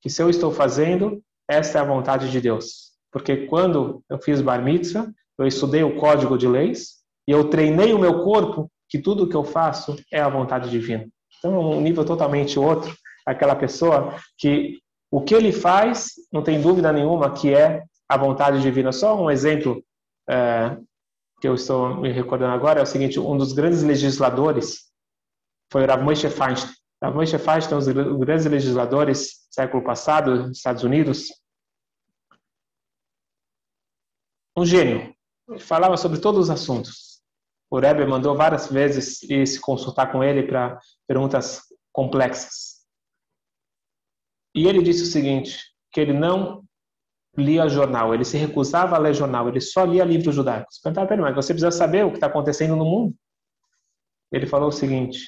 que 0.00 0.10
se 0.10 0.20
eu 0.20 0.28
estou 0.28 0.50
fazendo, 0.50 1.22
esta 1.48 1.78
é 1.78 1.80
a 1.80 1.84
vontade 1.84 2.30
de 2.30 2.40
Deus. 2.40 2.92
Porque 3.12 3.46
quando 3.46 4.02
eu 4.10 4.18
fiz 4.18 4.40
bar 4.40 4.62
mitzvah, 4.62 5.08
eu 5.38 5.46
estudei 5.46 5.84
o 5.84 5.96
código 5.96 6.36
de 6.36 6.48
leis 6.48 6.96
e 7.28 7.30
eu 7.32 7.48
treinei 7.48 7.92
o 7.92 7.98
meu 7.98 8.24
corpo 8.24 8.68
que 8.88 8.98
tudo 8.98 9.28
que 9.28 9.36
eu 9.36 9.44
faço 9.44 9.96
é 10.12 10.20
a 10.20 10.28
vontade 10.28 10.68
divina. 10.68 11.06
Então 11.38 11.54
é 11.54 11.58
um 11.58 11.80
nível 11.80 12.04
totalmente 12.04 12.58
outro, 12.58 12.92
aquela 13.24 13.54
pessoa 13.54 14.16
que 14.36 14.78
o 15.10 15.20
que 15.20 15.34
ele 15.34 15.52
faz, 15.52 16.10
não 16.32 16.42
tem 16.42 16.60
dúvida 16.60 16.92
nenhuma 16.92 17.32
que 17.32 17.54
é 17.54 17.82
a 18.08 18.16
vontade 18.16 18.62
divina. 18.62 18.92
Só 18.92 19.20
um 19.20 19.30
exemplo 19.30 19.84
é, 20.28 20.76
que 21.40 21.46
eu 21.46 21.54
estou 21.54 21.96
me 21.96 22.10
recordando 22.10 22.54
agora 22.54 22.80
é 22.80 22.82
o 22.82 22.86
seguinte: 22.86 23.20
um 23.20 23.36
dos 23.36 23.52
grandes 23.52 23.82
legisladores 23.82 24.90
foi 25.70 25.84
Rav 25.84 26.02
Moshe 26.02 26.28
Feinstein. 26.30 26.72
Rav 27.02 27.14
Moshe 27.14 27.38
Feinstein, 27.38 27.76
um 27.76 27.80
dos 27.80 28.18
grandes 28.18 28.46
legisladores 28.46 29.46
do 29.48 29.54
século 29.54 29.84
passado, 29.84 30.48
nos 30.48 30.56
Estados 30.56 30.82
Unidos, 30.82 31.28
um 34.56 34.64
gênio. 34.64 35.14
Ele 35.48 35.60
falava 35.60 35.96
sobre 35.96 36.20
todos 36.20 36.44
os 36.44 36.50
assuntos. 36.50 37.22
O 37.70 37.78
Rebbe 37.78 38.06
mandou 38.06 38.34
várias 38.34 38.70
vezes 38.70 39.22
ir 39.22 39.46
se 39.46 39.60
consultar 39.60 40.10
com 40.10 40.24
ele 40.24 40.42
para 40.46 40.80
perguntas 41.06 41.62
complexas. 41.92 42.78
E 44.54 44.66
ele 44.66 44.82
disse 44.82 45.02
o 45.02 45.06
seguinte, 45.06 45.58
que 45.92 46.00
ele 46.00 46.12
não 46.12 46.64
lia 47.38 47.68
jornal, 47.68 48.12
ele 48.12 48.24
se 48.24 48.36
recusava 48.36 48.96
a 48.96 48.98
ler 48.98 49.14
jornal, 49.14 49.48
ele 49.48 49.60
só 49.60 49.84
lia 49.84 50.04
livros 50.04 50.34
judaicos. 50.34 50.78
Perguntava 50.82 51.06
para 51.06 51.16
ele, 51.16 51.22
mas 51.22 51.34
você 51.34 51.54
precisa 51.54 51.70
saber 51.70 52.04
o 52.04 52.10
que 52.10 52.16
está 52.16 52.26
acontecendo 52.26 52.76
no 52.76 52.84
mundo? 52.84 53.14
Ele 54.30 54.46
falou 54.46 54.68
o 54.68 54.72
seguinte, 54.72 55.20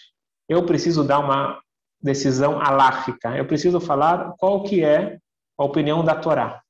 eu 0.49 0.65
preciso 0.67 1.05
dar 1.05 1.21
uma 1.21 1.61
decisão 2.03 2.61
alárrica, 2.61 3.37
eu 3.37 3.47
preciso 3.47 3.81
falar 3.81 4.35
qual 4.39 4.63
que 4.63 4.85
é 4.85 5.19
a 5.57 5.65
opinião 5.65 6.05
da 6.05 6.15
Torá. 6.15 6.61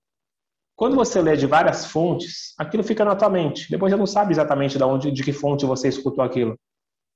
Quando 0.77 0.97
você 0.97 1.21
lê 1.21 1.37
de 1.37 1.47
várias 1.47 1.87
fontes, 1.87 2.55
aquilo 2.59 2.83
fica 2.83 3.05
na 3.05 3.17
tua 3.17 3.29
mente. 3.29 3.71
Depois 3.71 3.93
você 3.93 3.99
não 3.99 4.07
sabe 4.07 4.33
exatamente 4.33 4.79
de, 4.79 4.85
onde, 4.85 5.11
de 5.11 5.23
que 5.23 5.33
fonte 5.33 5.67
você 5.67 5.89
escutou 5.89 6.25
aquilo. 6.25 6.59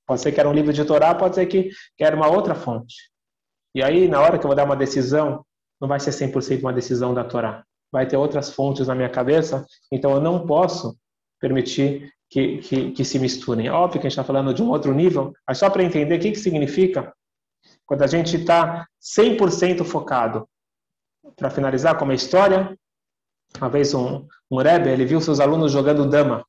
Pode 0.05 0.21
ser 0.21 0.31
que 0.31 0.39
era 0.39 0.49
um 0.49 0.53
livro 0.53 0.71
de 0.71 0.85
Torá, 0.85 1.15
pode 1.15 1.35
ser 1.35 1.45
que, 1.47 1.69
que 1.97 2.03
era 2.03 2.15
uma 2.15 2.27
outra 2.27 2.53
fonte. 2.53 2.95
E 3.73 3.81
aí, 3.81 4.07
na 4.07 4.21
hora 4.21 4.37
que 4.37 4.45
eu 4.45 4.49
vou 4.49 4.55
dar 4.55 4.65
uma 4.65 4.75
decisão, 4.75 5.43
não 5.81 5.87
vai 5.87 5.99
ser 5.99 6.11
100% 6.11 6.59
uma 6.59 6.71
decisão 6.71 7.13
da 7.13 7.23
Torá 7.23 7.63
vai 7.95 8.05
ter 8.05 8.17
outras 8.17 8.49
fontes 8.49 8.87
na 8.87 8.93
minha 8.93 9.07
cabeça, 9.07 9.65
então 9.89 10.11
eu 10.11 10.19
não 10.19 10.45
posso 10.45 10.97
permitir 11.39 12.11
que, 12.29 12.57
que, 12.57 12.91
que 12.91 13.05
se 13.05 13.17
misturem. 13.17 13.67
É 13.67 13.71
óbvio 13.71 14.01
que 14.01 14.07
a 14.07 14.09
gente 14.09 14.19
está 14.19 14.23
falando 14.25 14.53
de 14.53 14.61
um 14.61 14.69
outro 14.69 14.93
nível, 14.93 15.31
mas 15.47 15.59
só 15.59 15.69
para 15.69 15.81
entender 15.81 16.17
o 16.17 16.19
que, 16.19 16.31
que 16.31 16.39
significa 16.39 17.13
quando 17.85 18.01
a 18.01 18.07
gente 18.07 18.35
está 18.35 18.85
100% 19.01 19.85
focado. 19.85 20.45
Para 21.37 21.49
finalizar 21.49 21.97
com 21.97 22.03
uma 22.03 22.13
história, 22.13 22.77
uma 23.57 23.69
vez 23.69 23.93
um, 23.93 24.27
um 24.51 24.57
Rebbe, 24.57 24.89
ele 24.89 25.05
viu 25.05 25.21
seus 25.21 25.39
alunos 25.39 25.71
jogando 25.71 26.09
dama, 26.09 26.45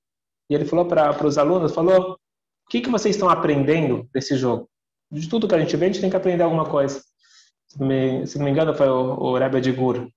e 0.51 0.55
ele 0.55 0.65
falou 0.65 0.85
para 0.85 1.25
os 1.25 1.39
alunos, 1.39 1.73
falou, 1.73 2.15
o 2.15 2.17
que, 2.69 2.81
que 2.81 2.91
vocês 2.91 3.15
estão 3.15 3.29
aprendendo 3.29 4.09
desse 4.13 4.37
jogo? 4.37 4.69
De 5.13 5.29
tudo 5.29 5.47
que 5.47 5.55
a 5.55 5.61
gente 5.61 5.77
vê, 5.77 5.85
a 5.85 5.89
gente 5.89 6.01
tem 6.01 6.11
que 6.11 6.17
aprender 6.17 6.43
alguma 6.43 6.65
coisa. 6.65 7.01
Se 7.69 7.79
não 7.79 7.87
me, 7.87 8.27
se 8.27 8.37
não 8.37 8.45
me 8.45 8.51
engano, 8.51 8.75
foi 8.75 8.89
o, 8.89 9.15
o 9.15 9.39
Rebbe 9.39 9.61
de 9.61 9.71
Gur. 9.71 10.09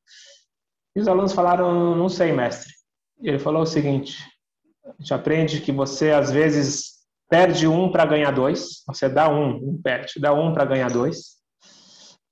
E 0.96 1.02
os 1.02 1.08
alunos 1.08 1.34
falaram, 1.34 1.96
não 1.96 2.10
sei, 2.10 2.32
mestre. 2.32 2.74
Ele 3.22 3.40
falou 3.40 3.64
o 3.64 3.68
seguinte: 3.68 4.18
a 4.86 4.94
gente 5.00 5.14
aprende 5.14 5.62
que 5.62 5.72
você 5.72 6.12
às 6.12 6.32
vezes 6.32 7.00
perde 7.30 7.68
um 7.68 7.92
para 7.92 8.06
ganhar 8.06 8.32
dois. 8.32 8.84
Você 8.88 9.08
dá 9.08 9.30
um, 9.30 9.56
um 9.56 9.82
perde, 9.82 10.20
dá 10.20 10.34
um 10.34 10.54
para 10.54 10.66
ganhar 10.66 10.90
dois. 10.90 11.38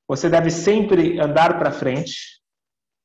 Você 0.08 0.30
deve 0.30 0.50
sempre 0.50 1.20
andar 1.20 1.60
para 1.60 1.72
frente. 1.72 2.38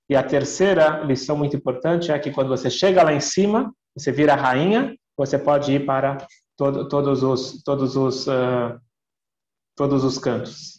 E 0.08 0.16
a 0.16 0.22
terceira 0.22 1.02
lição 1.04 1.36
muito 1.36 1.56
importante 1.56 2.10
é 2.12 2.18
que 2.18 2.30
quando 2.30 2.48
você 2.48 2.70
chega 2.70 3.02
lá 3.02 3.12
em 3.12 3.20
cima, 3.20 3.72
você 3.96 4.12
vira 4.12 4.34
rainha, 4.34 4.96
você 5.16 5.38
pode 5.38 5.72
ir 5.72 5.86
para 5.86 6.18
todo, 6.56 6.88
todos 6.88 7.22
os 7.22 7.62
todos 7.62 7.96
os 7.96 8.26
uh, 8.26 8.80
todos 9.76 10.04
os 10.04 10.18
cantos. 10.18 10.71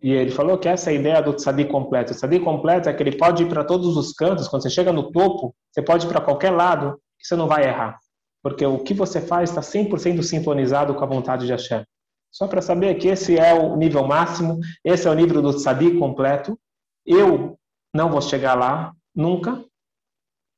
E 0.00 0.12
ele 0.12 0.30
falou 0.30 0.56
que 0.56 0.68
essa 0.68 0.90
é 0.90 0.96
a 0.96 0.96
ideia 0.96 1.20
do 1.20 1.32
tzadik 1.32 1.70
completo. 1.70 2.12
O 2.12 2.44
completo 2.44 2.88
é 2.88 2.94
que 2.94 3.02
ele 3.02 3.16
pode 3.16 3.42
ir 3.42 3.48
para 3.48 3.64
todos 3.64 3.96
os 3.96 4.12
cantos. 4.12 4.46
Quando 4.46 4.62
você 4.62 4.70
chega 4.70 4.92
no 4.92 5.10
topo, 5.10 5.54
você 5.70 5.82
pode 5.82 6.06
ir 6.06 6.08
para 6.08 6.20
qualquer 6.20 6.50
lado 6.50 7.00
que 7.18 7.26
você 7.26 7.34
não 7.34 7.48
vai 7.48 7.64
errar. 7.64 7.98
Porque 8.42 8.64
o 8.64 8.78
que 8.78 8.94
você 8.94 9.20
faz 9.20 9.50
está 9.50 9.60
100% 9.60 10.22
sintonizado 10.22 10.94
com 10.94 11.02
a 11.02 11.06
vontade 11.06 11.46
de 11.46 11.52
Hashem. 11.52 11.84
Só 12.30 12.46
para 12.46 12.62
saber 12.62 12.94
que 12.96 13.08
esse 13.08 13.36
é 13.36 13.52
o 13.52 13.74
nível 13.76 14.06
máximo, 14.06 14.60
esse 14.84 15.08
é 15.08 15.10
o 15.10 15.14
nível 15.14 15.42
do 15.42 15.52
tzadik 15.52 15.98
completo. 15.98 16.58
Eu 17.04 17.58
não 17.92 18.10
vou 18.10 18.20
chegar 18.20 18.54
lá 18.54 18.92
nunca, 19.14 19.64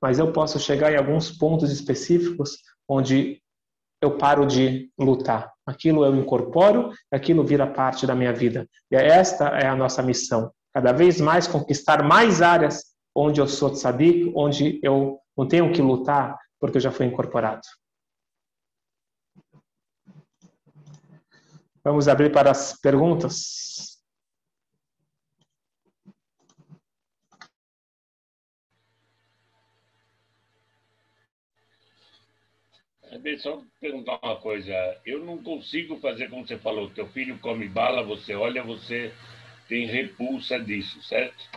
mas 0.02 0.18
eu 0.18 0.32
posso 0.32 0.58
chegar 0.58 0.92
em 0.92 0.96
alguns 0.96 1.30
pontos 1.30 1.70
específicos 1.70 2.58
onde 2.88 3.40
eu 4.02 4.18
paro 4.18 4.46
de 4.46 4.90
lutar. 4.98 5.50
Aquilo 5.70 6.04
eu 6.04 6.16
incorporo, 6.16 6.90
aquilo 7.12 7.44
vira 7.44 7.64
parte 7.64 8.04
da 8.04 8.14
minha 8.14 8.32
vida. 8.32 8.68
E 8.90 8.96
esta 8.96 9.48
é 9.50 9.68
a 9.68 9.76
nossa 9.76 10.02
missão. 10.02 10.52
Cada 10.74 10.92
vez 10.92 11.20
mais 11.20 11.46
conquistar 11.46 12.02
mais 12.02 12.42
áreas 12.42 12.86
onde 13.14 13.40
eu 13.40 13.46
sou 13.46 13.70
tzadik, 13.70 14.32
onde 14.34 14.80
eu 14.82 15.20
não 15.36 15.46
tenho 15.46 15.72
que 15.72 15.80
lutar, 15.80 16.36
porque 16.58 16.78
eu 16.78 16.80
já 16.80 16.90
fui 16.90 17.06
incorporado. 17.06 17.62
Vamos 21.84 22.08
abrir 22.08 22.32
para 22.32 22.50
as 22.50 22.78
perguntas. 22.80 23.89
Deixa 33.22 33.50
eu 33.50 33.64
perguntar 33.80 34.18
uma 34.22 34.36
coisa. 34.36 34.72
Eu 35.04 35.24
não 35.24 35.38
consigo 35.38 35.98
fazer 35.98 36.28
como 36.30 36.46
você 36.46 36.56
falou. 36.56 36.90
Teu 36.90 37.06
filho 37.08 37.38
come 37.38 37.68
bala, 37.68 38.02
você 38.02 38.34
olha, 38.34 38.62
você 38.62 39.12
tem 39.68 39.86
repulsa 39.86 40.58
disso, 40.58 41.02
certo? 41.02 41.48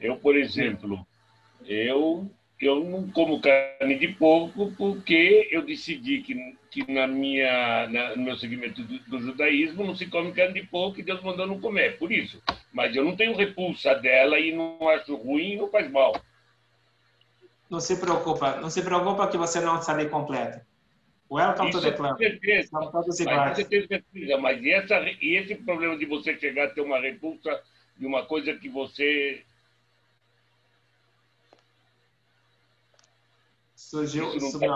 Eu, 0.00 0.16
por 0.16 0.36
exemplo, 0.36 1.06
eu 1.66 2.30
eu 2.60 2.84
não 2.84 3.08
como 3.10 3.40
carne 3.40 3.98
de 3.98 4.08
porco 4.08 4.72
porque 4.78 5.48
eu 5.50 5.62
decidi 5.62 6.22
que, 6.22 6.56
que 6.70 6.90
na 6.90 7.08
minha, 7.08 7.88
na, 7.88 8.14
no 8.14 8.22
meu 8.22 8.36
segmento 8.36 8.84
do, 8.84 8.98
do, 9.00 9.18
judaísmo 9.18 9.84
não 9.84 9.96
se 9.96 10.06
come 10.06 10.32
carne 10.32 10.60
de 10.60 10.66
porco 10.68 11.00
e 11.00 11.02
Deus 11.02 11.20
mandou 11.22 11.44
não 11.44 11.60
comer, 11.60 11.98
por 11.98 12.12
isso. 12.12 12.40
Mas 12.72 12.94
eu 12.94 13.04
não 13.04 13.16
tenho 13.16 13.34
repulsa 13.34 13.96
dela 13.96 14.38
e 14.38 14.52
não 14.52 14.88
acho 14.88 15.16
ruim 15.16 15.54
e 15.54 15.56
não 15.56 15.68
faz 15.68 15.90
mal. 15.90 16.14
Não 17.72 17.80
se 17.80 17.96
preocupa, 17.96 18.60
não 18.60 18.68
se 18.68 18.82
preocupa 18.82 19.26
que 19.28 19.38
você 19.38 19.58
não 19.58 19.80
sabe 19.80 20.06
completo. 20.10 20.60
Welcome 21.30 21.70
Isso 21.70 21.80
to 21.80 21.90
the 21.90 21.96
club. 21.96 22.18
Certeza. 22.18 22.68
São 22.68 22.90
todos 22.90 23.18
iguais. 23.18 23.38
Mas, 23.40 23.56
certeza, 23.56 24.38
mas 24.38 24.66
essa, 24.66 25.00
e 25.00 25.36
esse 25.38 25.54
problema 25.54 25.96
de 25.96 26.04
você 26.04 26.38
chegar 26.38 26.66
a 26.66 26.70
ter 26.70 26.82
uma 26.82 27.00
repulsa 27.00 27.62
de 27.96 28.04
uma 28.04 28.26
coisa 28.26 28.52
que 28.58 28.68
você 28.68 29.42
surgiu 33.74 34.36
isso 34.36 34.60
tá 34.60 34.66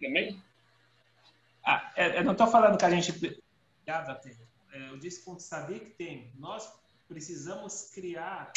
também? 0.00 0.42
Ah, 1.64 1.92
é, 1.94 2.18
eu 2.18 2.24
não 2.24 2.32
estou 2.32 2.48
falando 2.48 2.76
que 2.76 2.84
a 2.84 2.90
gente 2.90 3.12
é, 3.86 4.90
eu 4.90 4.98
disse 4.98 5.24
com 5.24 5.38
saber 5.38 5.78
que 5.78 5.90
tem. 5.90 6.32
Nós 6.36 6.68
precisamos 7.06 7.92
criar 7.94 8.50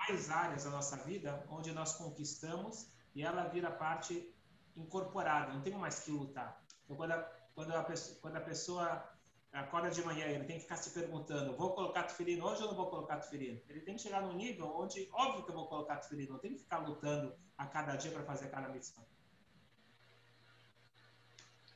mais 0.00 0.30
áreas 0.30 0.64
da 0.64 0.70
nossa 0.70 0.96
vida 0.96 1.44
onde 1.48 1.72
nós 1.72 1.94
conquistamos 1.94 2.88
e 3.14 3.22
ela 3.22 3.44
vira 3.44 3.70
parte 3.70 4.34
incorporada, 4.76 5.52
não 5.52 5.60
tem 5.60 5.74
mais 5.74 6.00
que 6.00 6.10
lutar. 6.10 6.62
Então, 6.84 6.96
quando 6.96 7.12
a, 7.12 7.18
quando 7.54 7.72
a, 7.74 7.84
pessoa, 7.84 8.18
quando 8.20 8.36
a 8.36 8.40
pessoa 8.40 9.10
acorda 9.52 9.90
de 9.90 10.02
manhã, 10.02 10.26
ele 10.26 10.44
tem 10.44 10.56
que 10.56 10.62
ficar 10.62 10.76
se 10.76 10.90
perguntando: 10.90 11.56
vou 11.56 11.74
colocar 11.74 12.04
tefilino 12.04 12.46
hoje 12.46 12.62
ou 12.62 12.68
não 12.68 12.76
vou 12.76 12.88
colocar 12.88 13.18
tefilino? 13.18 13.60
Ele 13.68 13.80
tem 13.80 13.96
que 13.96 14.02
chegar 14.02 14.22
num 14.22 14.34
nível 14.34 14.74
onde, 14.76 15.08
óbvio 15.12 15.44
que 15.44 15.50
eu 15.50 15.54
vou 15.54 15.68
colocar 15.68 15.96
tefilino, 15.96 16.32
não 16.32 16.38
tem 16.38 16.54
que 16.54 16.60
ficar 16.60 16.78
lutando 16.78 17.34
a 17.58 17.66
cada 17.66 17.96
dia 17.96 18.10
para 18.10 18.24
fazer 18.24 18.48
cada 18.48 18.68
missão. 18.68 19.04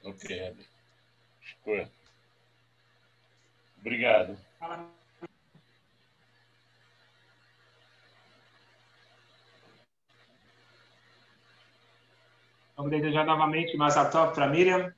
Ok, 0.02 0.56
Obrigado. 3.78 4.38
Fala. 4.58 5.03
Vamos 12.76 12.90
desejar 12.90 13.24
novamente 13.24 13.76
mais 13.76 13.96
a 13.96 14.08
top 14.08 14.34
para 14.34 14.48
Miriam. 14.48 14.92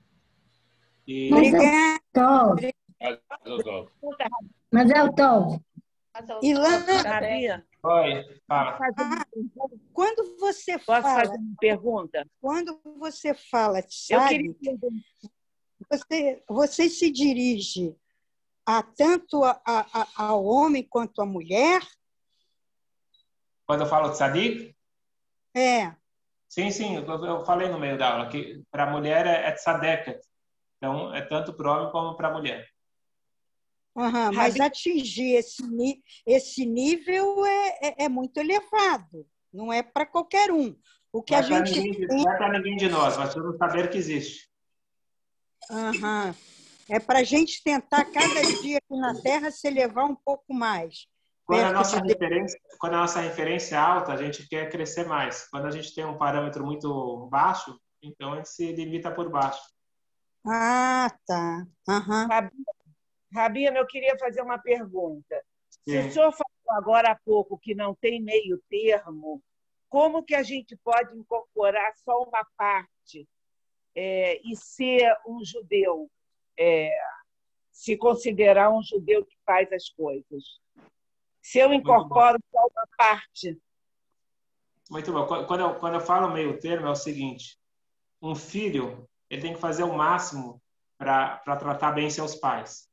E... 1.06 1.32
Obrigado. 1.32 2.56
Mas 4.72 4.90
é 4.90 5.02
o 5.02 5.12
Tom. 5.12 5.60
Ilana, 6.42 7.62
Oi, 7.82 8.40
fala. 8.48 8.78
Quando 9.92 10.38
você 10.38 10.78
fala. 10.78 11.02
Posso 11.02 11.14
fazer 11.14 11.38
uma 11.38 11.56
pergunta? 11.60 12.26
Quando 12.40 12.80
você 12.98 13.34
fala, 13.34 13.82
sabe, 13.88 14.56
você, 15.88 16.42
você 16.48 16.88
se 16.88 17.10
dirige 17.10 17.94
a 18.64 18.82
tanto 18.82 19.44
a, 19.44 19.60
a, 19.64 20.06
ao 20.16 20.44
homem 20.44 20.82
quanto 20.82 21.20
à 21.20 21.26
mulher? 21.26 21.82
Quando 23.66 23.82
eu 23.82 23.86
falo 23.86 24.10
tzadik? 24.10 24.74
É. 25.54 25.94
Sim, 26.48 26.70
sim, 26.70 26.96
eu 26.96 27.44
falei 27.44 27.68
no 27.68 27.78
meio 27.78 27.98
da 27.98 28.12
aula 28.12 28.28
que 28.28 28.62
para 28.70 28.84
a 28.84 28.90
mulher 28.90 29.26
é, 29.26 29.48
é 29.48 29.52
tzadeket. 29.52 30.20
Então, 30.76 31.14
é 31.14 31.22
tanto 31.22 31.52
para 31.52 31.68
o 31.68 31.74
homem 31.74 31.92
como 31.92 32.16
para 32.16 32.28
a 32.28 32.32
mulher. 32.32 32.68
Uhum, 33.94 34.32
mas 34.34 34.60
atingir 34.60 35.36
esse, 35.36 35.62
esse 36.26 36.66
nível 36.66 37.46
é, 37.46 37.68
é, 37.80 38.04
é 38.04 38.08
muito 38.10 38.36
elevado, 38.38 39.26
não 39.50 39.72
é 39.72 39.82
para 39.82 40.04
qualquer 40.04 40.52
um. 40.52 40.76
O 41.10 41.22
que 41.22 41.32
não 41.32 41.38
a 41.38 41.42
é 41.42 41.66
gente 41.66 41.80
ninguém, 41.80 42.06
tem... 42.06 42.22
Não 42.22 42.30
é 42.30 42.36
para 42.36 42.52
ninguém 42.52 42.76
de 42.76 42.88
nós, 42.90 43.16
mas 43.16 43.30
precisamos 43.30 43.56
saber 43.56 43.88
que 43.88 43.96
existe. 43.96 44.50
Uhum. 45.70 46.34
É 46.90 47.00
para 47.00 47.20
a 47.20 47.24
gente 47.24 47.62
tentar, 47.62 48.04
cada 48.04 48.42
dia 48.60 48.78
aqui 48.78 49.00
na 49.00 49.20
Terra, 49.22 49.50
se 49.50 49.66
elevar 49.66 50.04
um 50.04 50.14
pouco 50.14 50.52
mais. 50.52 51.08
Quando 51.46 51.62
a, 51.62 51.72
nossa 51.72 52.00
referência, 52.00 52.60
quando 52.80 52.94
a 52.94 53.00
nossa 53.00 53.20
referência 53.20 53.76
é 53.76 53.78
alta, 53.78 54.12
a 54.12 54.16
gente 54.16 54.48
quer 54.48 54.68
crescer 54.68 55.06
mais. 55.06 55.48
Quando 55.48 55.66
a 55.66 55.70
gente 55.70 55.94
tem 55.94 56.04
um 56.04 56.18
parâmetro 56.18 56.64
muito 56.64 57.28
baixo, 57.30 57.80
então 58.02 58.32
a 58.32 58.36
gente 58.36 58.48
se 58.48 58.72
limita 58.72 59.12
por 59.12 59.30
baixo. 59.30 59.62
Ah, 60.44 61.08
tá. 61.24 61.64
Uhum. 61.88 62.50
Rabina, 63.32 63.78
eu 63.78 63.86
queria 63.86 64.18
fazer 64.18 64.42
uma 64.42 64.58
pergunta. 64.58 65.40
Sim. 65.88 66.02
Se 66.02 66.08
o 66.08 66.12
senhor 66.12 66.32
falou 66.32 66.78
agora 66.78 67.12
há 67.12 67.18
pouco 67.24 67.56
que 67.58 67.76
não 67.76 67.94
tem 67.94 68.20
meio 68.20 68.60
termo, 68.68 69.40
como 69.88 70.24
que 70.24 70.34
a 70.34 70.42
gente 70.42 70.76
pode 70.76 71.16
incorporar 71.16 71.92
só 72.04 72.22
uma 72.22 72.44
parte 72.56 73.28
é, 73.94 74.40
e 74.44 74.56
ser 74.56 75.16
um 75.26 75.44
judeu, 75.44 76.10
é, 76.58 76.90
se 77.70 77.96
considerar 77.96 78.70
um 78.70 78.82
judeu 78.82 79.24
que 79.24 79.36
faz 79.44 79.72
as 79.72 79.88
coisas? 79.90 80.60
Se 81.46 81.60
eu 81.60 81.72
incorporo 81.72 82.38
só 82.50 82.58
uma 82.58 82.88
parte. 82.98 83.56
Muito 84.90 85.12
bom. 85.12 85.26
Quando 85.46 85.60
eu, 85.60 85.74
quando 85.76 85.94
eu 85.94 86.00
falo 86.00 86.32
meio 86.32 86.58
termo, 86.58 86.88
é 86.88 86.90
o 86.90 86.96
seguinte: 86.96 87.56
um 88.20 88.34
filho 88.34 89.08
ele 89.30 89.42
tem 89.42 89.54
que 89.54 89.60
fazer 89.60 89.84
o 89.84 89.96
máximo 89.96 90.60
para 90.98 91.38
tratar 91.56 91.92
bem 91.92 92.10
seus 92.10 92.34
pais. 92.34 92.88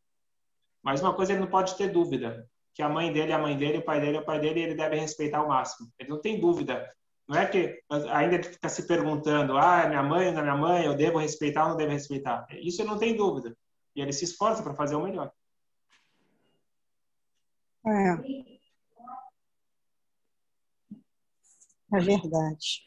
Mas 0.83 1.01
uma 1.01 1.15
coisa 1.15 1.33
ele 1.33 1.41
não 1.41 1.47
pode 1.47 1.75
ter 1.75 1.87
dúvida: 1.89 2.47
que 2.75 2.83
a 2.83 2.89
mãe 2.89 3.11
dele 3.11 3.31
é 3.31 3.35
a 3.35 3.39
mãe 3.39 3.57
dele, 3.57 3.79
o 3.79 3.83
pai 3.83 3.99
dele 3.99 4.17
é 4.17 4.19
o 4.19 4.25
pai 4.25 4.39
dele, 4.39 4.59
e 4.59 4.63
ele 4.63 4.75
deve 4.75 4.97
respeitar 4.97 5.39
ao 5.39 5.47
máximo. 5.47 5.91
Ele 5.97 6.09
não 6.09 6.21
tem 6.21 6.39
dúvida. 6.39 6.93
Não 7.27 7.39
é 7.39 7.47
que 7.47 7.81
ainda 8.11 8.43
fica 8.43 8.69
se 8.69 8.85
perguntando: 8.85 9.57
ah, 9.57 9.81
é 9.83 9.87
minha 9.89 10.03
mãe, 10.03 10.31
não 10.31 10.41
é 10.41 10.43
minha 10.43 10.57
mãe, 10.57 10.85
eu 10.85 10.93
devo 10.93 11.17
respeitar 11.17 11.63
ou 11.63 11.69
não 11.69 11.77
devo 11.77 11.91
respeitar. 11.91 12.45
Isso 12.51 12.83
ele 12.83 12.89
não 12.89 12.99
tem 12.99 13.15
dúvida. 13.15 13.57
E 13.95 14.01
ele 14.01 14.13
se 14.13 14.25
esforça 14.25 14.61
para 14.61 14.75
fazer 14.75 14.95
o 14.95 15.01
melhor. 15.01 15.31
É. 17.85 18.43
É 21.93 21.99
verdade. 21.99 22.83